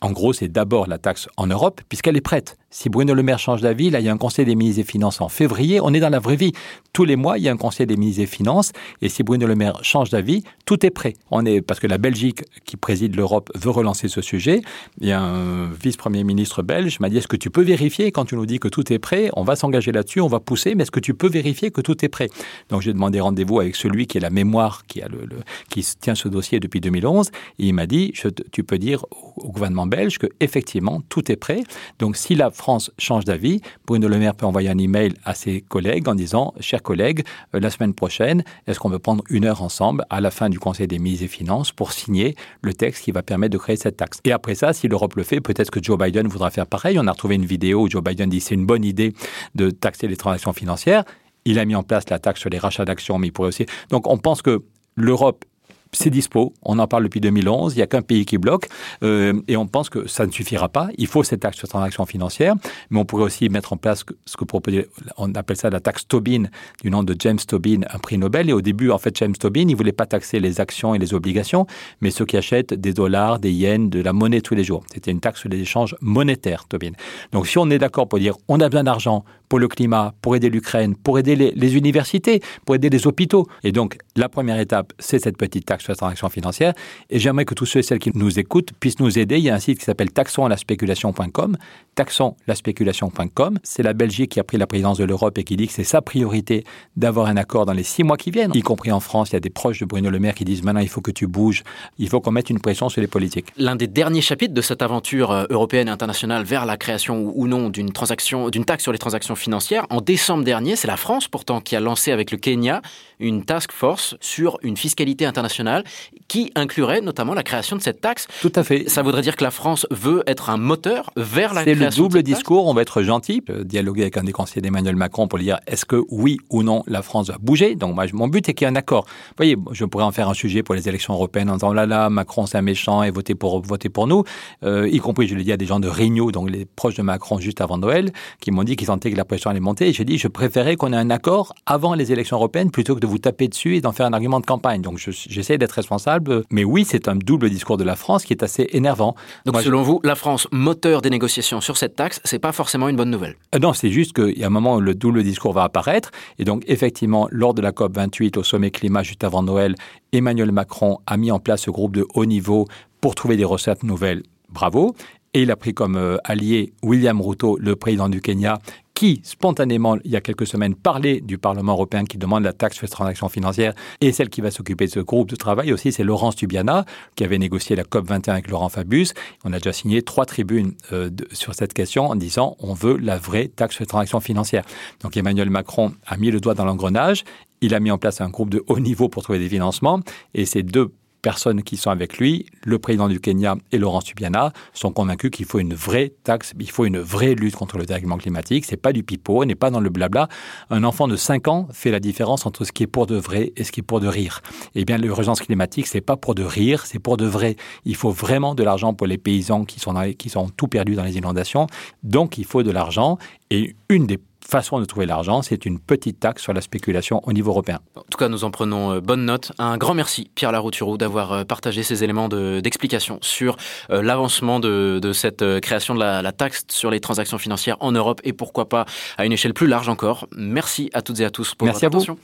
En 0.00 0.10
gros, 0.10 0.32
c'est 0.32 0.48
d'abord 0.48 0.88
la 0.88 0.98
taxe 0.98 1.28
en 1.36 1.46
Europe, 1.46 1.80
puisqu'elle 1.88 2.16
est 2.16 2.20
prête. 2.20 2.56
Si 2.70 2.90
Bruno 2.90 3.14
Le 3.14 3.22
Maire 3.22 3.38
change 3.38 3.62
d'avis, 3.62 3.88
là, 3.88 3.98
il 3.98 4.04
y 4.04 4.10
a 4.10 4.12
un 4.12 4.18
conseil 4.18 4.44
des 4.44 4.54
ministres 4.54 4.82
des 4.82 4.86
Finances 4.86 5.22
en 5.22 5.30
février. 5.30 5.80
On 5.80 5.94
est 5.94 6.00
dans 6.00 6.10
la 6.10 6.18
vraie 6.18 6.36
vie. 6.36 6.52
Tous 6.92 7.06
les 7.06 7.16
mois, 7.16 7.38
il 7.38 7.44
y 7.44 7.48
a 7.48 7.52
un 7.52 7.56
conseil 7.56 7.86
des 7.86 7.96
ministres 7.96 8.20
des 8.20 8.26
Finances. 8.26 8.72
Et 9.00 9.08
si 9.08 9.22
Bruno 9.22 9.46
Le 9.46 9.54
Maire 9.54 9.82
change 9.82 10.10
d'avis, 10.10 10.44
tout 10.66 10.84
est 10.84 10.90
prêt. 10.90 11.14
On 11.30 11.46
est, 11.46 11.62
parce 11.62 11.80
que 11.80 11.86
la 11.86 11.96
Belgique, 11.96 12.42
qui 12.66 12.76
préside 12.76 13.16
l'Europe, 13.16 13.50
veut 13.54 13.70
relancer 13.70 14.08
ce 14.08 14.20
sujet. 14.20 14.60
Il 15.00 15.08
y 15.08 15.12
a 15.12 15.20
un 15.20 15.70
vice-premier 15.70 16.24
ministre 16.24 16.62
belge 16.62 17.00
m'a 17.00 17.08
dit, 17.08 17.16
est-ce 17.16 17.26
que 17.26 17.36
tu 17.36 17.48
peux 17.48 17.62
vérifier 17.62 18.12
quand 18.12 18.26
tu 18.26 18.34
nous 18.34 18.44
dis 18.44 18.58
que 18.58 18.68
tout 18.68 18.92
est 18.92 18.98
prêt? 18.98 19.30
On 19.32 19.44
va 19.44 19.56
s'engager 19.56 19.90
là-dessus, 19.90 20.20
on 20.20 20.28
va 20.28 20.38
pousser, 20.38 20.74
mais 20.74 20.82
est-ce 20.82 20.90
que 20.90 21.00
tu 21.00 21.14
peux 21.14 21.28
vérifier 21.28 21.70
que 21.70 21.80
tout 21.80 22.04
est 22.04 22.08
prêt? 22.08 22.28
Donc, 22.68 22.82
j'ai 22.82 22.92
demandé 22.92 23.18
rendez-vous 23.18 23.60
avec 23.60 23.76
celui 23.76 24.06
qui 24.06 24.18
est 24.18 24.20
la 24.20 24.28
mémoire, 24.28 24.84
qui 24.86 25.00
a 25.00 25.08
le, 25.08 25.26
qui 25.70 25.86
tient 25.98 26.14
ce 26.14 26.28
dossier 26.28 26.60
depuis 26.60 26.80
2011. 26.80 27.30
Et 27.60 27.68
il 27.68 27.72
m'a 27.72 27.86
dit, 27.86 28.12
tu 28.52 28.62
peux 28.62 28.78
dire 28.78 29.06
au 29.36 29.50
gouvernement 29.50 29.86
belge 29.86 30.18
que 30.18 30.26
effectivement, 30.40 31.00
tout 31.08 31.32
est 31.32 31.36
prêt. 31.36 31.62
Donc, 31.98 32.18
si 32.18 32.34
la 32.34 32.50
France 32.58 32.90
change 32.98 33.24
d'avis, 33.24 33.60
Bruno 33.86 34.08
Le 34.08 34.18
Maire 34.18 34.34
peut 34.34 34.44
envoyer 34.44 34.68
un 34.68 34.78
email 34.78 35.14
à 35.24 35.34
ses 35.34 35.60
collègues 35.60 36.08
en 36.08 36.14
disant 36.14 36.52
Chers 36.60 36.82
collègues, 36.82 37.24
euh, 37.54 37.60
la 37.60 37.70
semaine 37.70 37.94
prochaine, 37.94 38.42
est-ce 38.66 38.80
qu'on 38.80 38.90
veut 38.90 38.98
prendre 38.98 39.22
une 39.30 39.44
heure 39.44 39.62
ensemble 39.62 40.04
à 40.10 40.20
la 40.20 40.30
fin 40.30 40.50
du 40.50 40.58
Conseil 40.58 40.88
des 40.88 40.98
ministres 40.98 41.24
des 41.24 41.28
Finances 41.28 41.72
pour 41.72 41.92
signer 41.92 42.34
le 42.62 42.74
texte 42.74 43.04
qui 43.04 43.12
va 43.12 43.22
permettre 43.22 43.52
de 43.52 43.58
créer 43.58 43.76
cette 43.76 43.96
taxe? 43.96 44.18
Et 44.24 44.32
après 44.32 44.56
ça, 44.56 44.72
si 44.72 44.88
l'Europe 44.88 45.14
le 45.14 45.22
fait, 45.22 45.40
peut-être 45.40 45.70
que 45.70 45.82
Joe 45.82 45.96
Biden 45.96 46.26
voudra 46.26 46.50
faire 46.50 46.66
pareil. 46.66 46.98
On 46.98 47.06
a 47.06 47.12
retrouvé 47.12 47.36
une 47.36 47.46
vidéo 47.46 47.82
où 47.82 47.88
Joe 47.88 48.02
Biden 48.02 48.28
dit 48.28 48.40
C'est 48.40 48.56
une 48.56 48.66
bonne 48.66 48.84
idée 48.84 49.14
de 49.54 49.70
taxer 49.70 50.08
les 50.08 50.16
transactions 50.16 50.52
financières. 50.52 51.04
Il 51.44 51.58
a 51.58 51.64
mis 51.64 51.76
en 51.76 51.84
place 51.84 52.10
la 52.10 52.18
taxe 52.18 52.40
sur 52.40 52.50
les 52.50 52.58
rachats 52.58 52.84
d'actions, 52.84 53.18
mais 53.18 53.28
il 53.28 53.32
pourrait 53.32 53.48
aussi. 53.48 53.66
Donc 53.90 54.08
on 54.08 54.18
pense 54.18 54.42
que 54.42 54.64
l'Europe 54.96 55.44
c'est 55.92 56.10
dispo. 56.10 56.52
On 56.62 56.78
en 56.78 56.86
parle 56.86 57.04
depuis 57.04 57.20
2011. 57.20 57.74
Il 57.74 57.76
n'y 57.76 57.82
a 57.82 57.86
qu'un 57.86 58.02
pays 58.02 58.24
qui 58.24 58.38
bloque. 58.38 58.68
Euh, 59.02 59.40
et 59.48 59.56
on 59.56 59.66
pense 59.66 59.90
que 59.90 60.06
ça 60.08 60.26
ne 60.26 60.32
suffira 60.32 60.68
pas. 60.68 60.88
Il 60.98 61.06
faut 61.06 61.22
cette 61.22 61.40
taxe 61.40 61.56
sur 61.56 61.68
transactions 61.68 62.06
financières. 62.06 62.54
Mais 62.90 62.98
on 62.98 63.04
pourrait 63.04 63.24
aussi 63.24 63.48
mettre 63.48 63.72
en 63.72 63.76
place 63.76 64.04
ce 64.24 64.36
que 64.36 64.44
proposait, 64.44 64.88
on 65.16 65.32
appelle 65.34 65.56
ça 65.56 65.70
la 65.70 65.80
taxe 65.80 66.06
Tobin, 66.06 66.44
du 66.82 66.90
nom 66.90 67.02
de 67.02 67.14
James 67.18 67.38
Tobin, 67.38 67.80
un 67.90 67.98
prix 67.98 68.18
Nobel. 68.18 68.50
Et 68.50 68.52
au 68.52 68.60
début, 68.60 68.90
en 68.90 68.98
fait, 68.98 69.16
James 69.18 69.36
Tobin, 69.36 69.66
il 69.68 69.76
voulait 69.76 69.92
pas 69.92 70.06
taxer 70.06 70.40
les 70.40 70.60
actions 70.60 70.94
et 70.94 70.98
les 70.98 71.14
obligations, 71.14 71.66
mais 72.00 72.10
ceux 72.10 72.24
qui 72.24 72.36
achètent 72.36 72.74
des 72.74 72.92
dollars, 72.92 73.38
des 73.38 73.52
yens, 73.52 73.90
de 73.90 74.00
la 74.00 74.12
monnaie 74.12 74.40
tous 74.40 74.54
les 74.54 74.64
jours. 74.64 74.84
C'était 74.92 75.10
une 75.10 75.20
taxe 75.20 75.40
sur 75.40 75.48
les 75.48 75.60
échanges 75.60 75.96
monétaires, 76.00 76.66
Tobin. 76.68 76.92
Donc, 77.32 77.46
si 77.46 77.58
on 77.58 77.70
est 77.70 77.78
d'accord 77.78 78.08
pour 78.08 78.18
dire 78.18 78.34
on 78.48 78.60
a 78.60 78.68
besoin 78.68 78.84
d'argent 78.84 79.24
pour 79.48 79.58
le 79.58 79.68
climat, 79.68 80.14
pour 80.22 80.36
aider 80.36 80.50
l'Ukraine, 80.50 80.94
pour 80.96 81.18
aider 81.18 81.36
les, 81.36 81.52
les 81.52 81.76
universités, 81.76 82.40
pour 82.64 82.74
aider 82.74 82.90
les 82.90 83.06
hôpitaux. 83.06 83.46
Et 83.64 83.72
donc, 83.72 83.98
la 84.16 84.28
première 84.28 84.58
étape, 84.58 84.92
c'est 84.98 85.18
cette 85.18 85.36
petite 85.36 85.66
taxe 85.66 85.84
sur 85.84 85.92
la 85.92 85.96
transaction 85.96 86.28
financière. 86.28 86.72
Et 87.10 87.18
j'aimerais 87.18 87.44
que 87.44 87.54
tous 87.54 87.66
ceux 87.66 87.80
et 87.80 87.82
celles 87.82 87.98
qui 87.98 88.10
nous 88.14 88.38
écoutent 88.38 88.72
puissent 88.78 89.00
nous 89.00 89.18
aider. 89.18 89.38
Il 89.38 89.44
y 89.44 89.50
a 89.50 89.54
un 89.54 89.58
site 89.58 89.78
qui 89.78 89.84
s'appelle 89.84 90.10
taxonlaspéculation.com. 90.10 91.56
Taxonlaspéculation.com. 91.94 93.58
C'est 93.62 93.82
la 93.82 93.92
Belgique 93.92 94.32
qui 94.32 94.40
a 94.40 94.44
pris 94.44 94.58
la 94.58 94.66
présidence 94.66 94.98
de 94.98 95.04
l'Europe 95.04 95.38
et 95.38 95.44
qui 95.44 95.56
dit 95.56 95.66
que 95.66 95.72
c'est 95.72 95.84
sa 95.84 96.02
priorité 96.02 96.64
d'avoir 96.96 97.26
un 97.26 97.36
accord 97.36 97.66
dans 97.66 97.72
les 97.72 97.82
six 97.82 98.04
mois 98.04 98.16
qui 98.16 98.30
viennent. 98.30 98.52
Y 98.54 98.62
compris 98.62 98.92
en 98.92 99.00
France, 99.00 99.30
il 99.30 99.34
y 99.34 99.36
a 99.36 99.40
des 99.40 99.50
proches 99.50 99.80
de 99.80 99.84
Bruno 99.84 100.10
Le 100.10 100.18
Maire 100.18 100.34
qui 100.34 100.44
disent 100.44 100.62
maintenant 100.62 100.80
il 100.80 100.88
faut 100.88 101.00
que 101.00 101.10
tu 101.10 101.26
bouges, 101.26 101.62
il 101.98 102.08
faut 102.08 102.20
qu'on 102.20 102.32
mette 102.32 102.50
une 102.50 102.60
pression 102.60 102.88
sur 102.88 103.00
les 103.00 103.06
politiques. 103.06 103.46
L'un 103.56 103.76
des 103.76 103.86
derniers 103.86 104.20
chapitres 104.20 104.54
de 104.54 104.62
cette 104.62 104.82
aventure 104.82 105.30
euh, 105.30 105.44
européenne 105.50 105.88
et 105.88 105.90
internationale 105.90 106.44
vers 106.44 106.66
la 106.66 106.76
création 106.76 107.32
ou 107.34 107.46
non 107.48 107.70
d'une 107.70 107.92
transaction, 107.92 108.50
d'une 108.50 108.64
taxe 108.64 108.82
sur 108.82 108.92
les 108.92 108.98
transactions 108.98 109.34
financières, 109.38 109.86
en 109.90 110.00
décembre 110.00 110.44
dernier, 110.44 110.76
c'est 110.76 110.88
la 110.88 110.96
France 110.96 111.28
pourtant 111.28 111.60
qui 111.60 111.76
a 111.76 111.80
lancé 111.80 112.12
avec 112.12 112.30
le 112.30 112.38
Kenya 112.38 112.82
une 113.20 113.44
task 113.44 113.72
force 113.72 114.16
sur 114.20 114.58
une 114.62 114.76
fiscalité 114.76 115.26
internationale 115.26 115.84
qui 116.28 116.52
inclurait 116.54 117.00
notamment 117.00 117.34
la 117.34 117.42
création 117.42 117.76
de 117.76 117.82
cette 117.82 118.00
taxe. 118.00 118.28
Tout 118.40 118.52
à 118.54 118.62
fait. 118.62 118.88
Ça 118.88 119.02
voudrait 119.02 119.22
dire 119.22 119.36
que 119.36 119.44
la 119.44 119.50
France 119.50 119.86
veut 119.90 120.22
être 120.26 120.50
un 120.50 120.56
moteur 120.56 121.10
vers 121.16 121.54
la 121.54 121.62
création. 121.62 121.90
C'est 121.90 121.96
le 121.96 122.08
double 122.08 122.22
discours. 122.22 122.66
On 122.66 122.74
va 122.74 122.82
être 122.82 123.02
gentil, 123.02 123.42
euh, 123.50 123.64
dialoguer 123.64 124.02
avec 124.02 124.16
un 124.16 124.24
des 124.24 124.32
conseillers 124.32 124.60
d'Emmanuel 124.60 124.96
Macron 124.96 125.26
pour 125.26 125.38
lui 125.38 125.46
dire 125.46 125.58
est-ce 125.66 125.84
que 125.84 126.02
oui 126.10 126.38
ou 126.50 126.62
non 126.62 126.82
la 126.86 127.02
France 127.02 127.28
va 127.28 127.36
bouger? 127.40 127.74
Donc 127.74 127.94
moi, 127.94 128.04
mon 128.12 128.28
but 128.28 128.48
est 128.48 128.54
qu'il 128.54 128.66
y 128.66 128.68
ait 128.68 128.72
un 128.72 128.76
accord. 128.76 129.04
Vous 129.06 129.34
voyez, 129.36 129.56
je 129.72 129.84
pourrais 129.84 130.04
en 130.04 130.12
faire 130.12 130.28
un 130.28 130.34
sujet 130.34 130.62
pour 130.62 130.74
les 130.74 130.88
élections 130.88 131.14
européennes 131.14 131.50
en 131.50 131.54
disant 131.54 131.72
là 131.72 131.86
là, 131.86 132.10
Macron 132.10 132.46
c'est 132.46 132.58
un 132.58 132.62
méchant 132.62 133.02
et 133.02 133.10
votez 133.10 133.34
pour 133.34 133.60
voter 133.62 133.88
pour 133.88 134.06
nous. 134.06 134.24
Euh, 134.62 134.88
y 134.88 134.98
compris, 134.98 135.26
je 135.26 135.34
l'ai 135.34 135.44
dit 135.44 135.52
à 135.52 135.56
des 135.56 135.66
gens 135.66 135.80
de 135.80 135.88
Renew, 135.88 136.30
donc 136.32 136.50
les 136.50 136.64
proches 136.64 136.94
de 136.94 137.02
Macron 137.02 137.38
juste 137.38 137.60
avant 137.60 137.78
Noël, 137.78 138.12
qui 138.40 138.50
m'ont 138.50 138.64
dit 138.64 138.76
qu'ils 138.76 138.86
sentaient 138.86 139.10
que 139.10 139.16
la 139.16 139.24
pression 139.28 139.50
allait 139.50 139.60
monter. 139.60 139.88
Et 139.88 139.92
j'ai 139.92 140.04
dit 140.04 140.18
je 140.18 140.26
préférais 140.26 140.76
qu'on 140.76 140.92
ait 140.92 140.96
un 140.96 141.10
accord 141.10 141.54
avant 141.66 141.94
les 141.94 142.10
élections 142.12 142.36
européennes 142.36 142.70
plutôt 142.70 142.94
que 142.94 143.00
de 143.00 143.06
vous 143.06 143.18
taper 143.18 143.46
dessus 143.46 143.76
et 143.76 143.80
d'en 143.80 143.92
faire 143.92 144.06
un 144.06 144.12
argument 144.12 144.40
de 144.40 144.46
campagne. 144.46 144.82
Donc 144.82 144.98
j'essaie 144.98 145.58
d'être 145.58 145.72
responsable. 145.72 146.42
Mais 146.50 146.64
oui, 146.64 146.84
c'est 146.84 147.08
un 147.08 147.14
double 147.14 147.50
discours 147.50 147.76
de 147.76 147.84
la 147.84 147.94
France 147.94 148.24
qui 148.24 148.32
est 148.32 148.42
assez 148.42 148.66
énervant. 148.72 149.14
Donc 149.46 149.60
selon 149.60 149.82
vous, 149.82 150.00
la 150.02 150.14
France, 150.14 150.48
moteur 150.50 151.02
des 151.02 151.10
négociations 151.10 151.60
sur 151.60 151.76
cette 151.76 151.94
taxe, 151.94 152.20
c'est 152.24 152.38
pas 152.38 152.52
forcément 152.52 152.88
une 152.88 152.96
bonne 152.96 153.10
nouvelle 153.10 153.36
euh, 153.54 153.58
Non, 153.58 153.72
c'est 153.72 153.90
juste 153.90 154.14
qu'il 154.14 154.38
y 154.38 154.44
a 154.44 154.46
un 154.46 154.50
moment 154.50 154.76
où 154.76 154.80
le 154.80 154.94
double 154.94 155.22
discours 155.22 155.52
va 155.52 155.62
apparaître. 155.62 156.10
Et 156.38 156.44
donc 156.44 156.64
effectivement, 156.66 157.28
lors 157.30 157.54
de 157.54 157.62
la 157.62 157.72
COP 157.72 157.94
28 157.94 158.36
au 158.36 158.42
sommet 158.42 158.70
climat 158.70 159.02
juste 159.02 159.24
avant 159.24 159.42
Noël, 159.42 159.74
Emmanuel 160.12 160.52
Macron 160.52 160.98
a 161.06 161.16
mis 161.16 161.30
en 161.30 161.38
place 161.38 161.62
ce 161.62 161.70
groupe 161.70 161.94
de 161.94 162.06
haut 162.14 162.26
niveau 162.26 162.66
pour 163.00 163.14
trouver 163.14 163.36
des 163.36 163.44
recettes 163.44 163.82
nouvelles. 163.82 164.22
Bravo. 164.48 164.94
Et 165.34 165.42
il 165.42 165.50
a 165.50 165.56
pris 165.56 165.74
comme 165.74 165.96
euh, 165.96 166.16
allié 166.24 166.72
William 166.82 167.20
Ruto, 167.20 167.58
le 167.60 167.76
président 167.76 168.08
du 168.08 168.22
Kenya, 168.22 168.58
qui, 168.98 169.20
spontanément, 169.22 169.96
il 170.04 170.10
y 170.10 170.16
a 170.16 170.20
quelques 170.20 170.48
semaines, 170.48 170.74
parlait 170.74 171.20
du 171.20 171.38
Parlement 171.38 171.74
européen 171.74 172.04
qui 172.04 172.18
demande 172.18 172.42
la 172.42 172.52
taxe 172.52 172.78
sur 172.78 172.84
les 172.84 172.90
transactions 172.90 173.28
financières, 173.28 173.72
et 174.00 174.10
celle 174.10 174.28
qui 174.28 174.40
va 174.40 174.50
s'occuper 174.50 174.86
de 174.86 174.90
ce 174.90 174.98
groupe 174.98 175.30
de 175.30 175.36
travail 175.36 175.72
aussi, 175.72 175.92
c'est 175.92 176.02
Laurence 176.02 176.34
Tubiana, 176.34 176.84
qui 177.14 177.22
avait 177.22 177.38
négocié 177.38 177.76
la 177.76 177.84
COP 177.84 178.08
21 178.08 178.32
avec 178.32 178.50
Laurent 178.50 178.68
Fabius. 178.68 179.14
On 179.44 179.52
a 179.52 179.58
déjà 179.58 179.72
signé 179.72 180.02
trois 180.02 180.26
tribunes 180.26 180.72
euh, 180.92 181.10
sur 181.30 181.54
cette 181.54 181.74
question 181.74 182.06
en 182.06 182.16
disant 182.16 182.56
on 182.58 182.74
veut 182.74 182.96
la 182.96 183.18
vraie 183.18 183.46
taxe 183.46 183.76
sur 183.76 183.84
les 183.84 183.86
transactions 183.86 184.18
financières. 184.18 184.64
Donc 185.00 185.16
Emmanuel 185.16 185.48
Macron 185.48 185.92
a 186.04 186.16
mis 186.16 186.32
le 186.32 186.40
doigt 186.40 186.54
dans 186.54 186.64
l'engrenage, 186.64 187.22
il 187.60 187.76
a 187.76 187.80
mis 187.80 187.92
en 187.92 187.98
place 187.98 188.20
un 188.20 188.30
groupe 188.30 188.50
de 188.50 188.64
haut 188.66 188.80
niveau 188.80 189.08
pour 189.08 189.22
trouver 189.22 189.38
des 189.38 189.48
financements, 189.48 190.00
et 190.34 190.44
ces 190.44 190.64
deux 190.64 190.92
personnes 191.22 191.62
qui 191.62 191.76
sont 191.76 191.90
avec 191.90 192.18
lui, 192.18 192.46
le 192.64 192.78
président 192.78 193.08
du 193.08 193.20
Kenya 193.20 193.56
et 193.72 193.78
Laurent 193.78 194.00
Subiana, 194.00 194.52
sont 194.72 194.92
convaincus 194.92 195.30
qu'il 195.30 195.46
faut 195.46 195.58
une 195.58 195.74
vraie 195.74 196.12
taxe, 196.24 196.52
il 196.58 196.70
faut 196.70 196.84
une 196.84 196.98
vraie 196.98 197.34
lutte 197.34 197.56
contre 197.56 197.78
le 197.78 197.86
dérèglement 197.86 198.18
climatique. 198.18 198.64
C'est 198.64 198.76
pas 198.76 198.92
du 198.92 199.02
pipeau, 199.02 199.42
on 199.42 199.44
n'est 199.44 199.54
pas 199.54 199.70
dans 199.70 199.80
le 199.80 199.90
blabla. 199.90 200.28
Un 200.70 200.84
enfant 200.84 201.08
de 201.08 201.16
5 201.16 201.48
ans 201.48 201.68
fait 201.72 201.90
la 201.90 202.00
différence 202.00 202.46
entre 202.46 202.64
ce 202.64 202.72
qui 202.72 202.82
est 202.82 202.86
pour 202.86 203.06
de 203.06 203.16
vrai 203.16 203.52
et 203.56 203.64
ce 203.64 203.72
qui 203.72 203.80
est 203.80 203.82
pour 203.82 204.00
de 204.00 204.08
rire. 204.08 204.40
Eh 204.74 204.84
bien, 204.84 204.98
l'urgence 204.98 205.40
climatique, 205.40 205.86
c'est 205.86 206.00
pas 206.00 206.16
pour 206.16 206.34
de 206.34 206.44
rire, 206.44 206.86
c'est 206.86 206.98
pour 206.98 207.16
de 207.16 207.26
vrai. 207.26 207.56
Il 207.84 207.96
faut 207.96 208.10
vraiment 208.10 208.54
de 208.54 208.62
l'argent 208.62 208.94
pour 208.94 209.06
les 209.06 209.18
paysans 209.18 209.64
qui 209.64 209.80
sont, 209.80 209.94
qui 210.18 210.28
sont 210.28 210.48
tout 210.48 210.68
perdus 210.68 210.94
dans 210.94 211.04
les 211.04 211.16
inondations. 211.16 211.66
Donc, 212.02 212.38
il 212.38 212.44
faut 212.44 212.62
de 212.62 212.70
l'argent. 212.70 213.18
Et 213.50 213.74
une 213.88 214.06
des 214.06 214.18
façon 214.48 214.80
de 214.80 214.84
trouver 214.86 215.06
l'argent, 215.06 215.42
c'est 215.42 215.66
une 215.66 215.78
petite 215.78 216.20
taxe 216.20 216.42
sur 216.42 216.52
la 216.52 216.60
spéculation 216.60 217.20
au 217.24 217.32
niveau 217.32 217.50
européen. 217.50 217.80
En 217.96 218.02
tout 218.10 218.18
cas, 218.18 218.28
nous 218.28 218.44
en 218.44 218.50
prenons 218.50 218.92
euh, 218.92 219.00
bonne 219.00 219.24
note. 219.24 219.52
Un 219.58 219.76
grand 219.76 219.94
merci, 219.94 220.30
Pierre 220.34 220.52
Larouturou, 220.52 220.96
d'avoir 220.96 221.32
euh, 221.32 221.44
partagé 221.44 221.82
ces 221.82 222.02
éléments 222.02 222.28
d'explication 222.28 223.18
sur 223.20 223.56
euh, 223.90 224.02
l'avancement 224.02 224.58
de, 224.58 225.12
cette 225.12 225.44
création 225.60 225.94
de 225.94 226.00
la, 226.00 226.32
taxe 226.32 226.64
sur 226.70 226.90
les 226.90 227.00
transactions 227.00 227.38
financières 227.38 227.76
en 227.80 227.92
Europe 227.92 228.20
et 228.24 228.32
pourquoi 228.32 228.68
pas 228.68 228.86
à 229.16 229.26
une 229.26 229.32
échelle 229.32 229.54
plus 229.54 229.66
large 229.66 229.88
encore. 229.88 230.28
Merci 230.36 230.90
à 230.92 231.02
toutes 231.02 231.20
et 231.20 231.24
à 231.24 231.30
tous 231.30 231.54
pour 231.54 231.66
merci 231.66 231.84
votre 231.84 231.96
attention. 231.96 232.18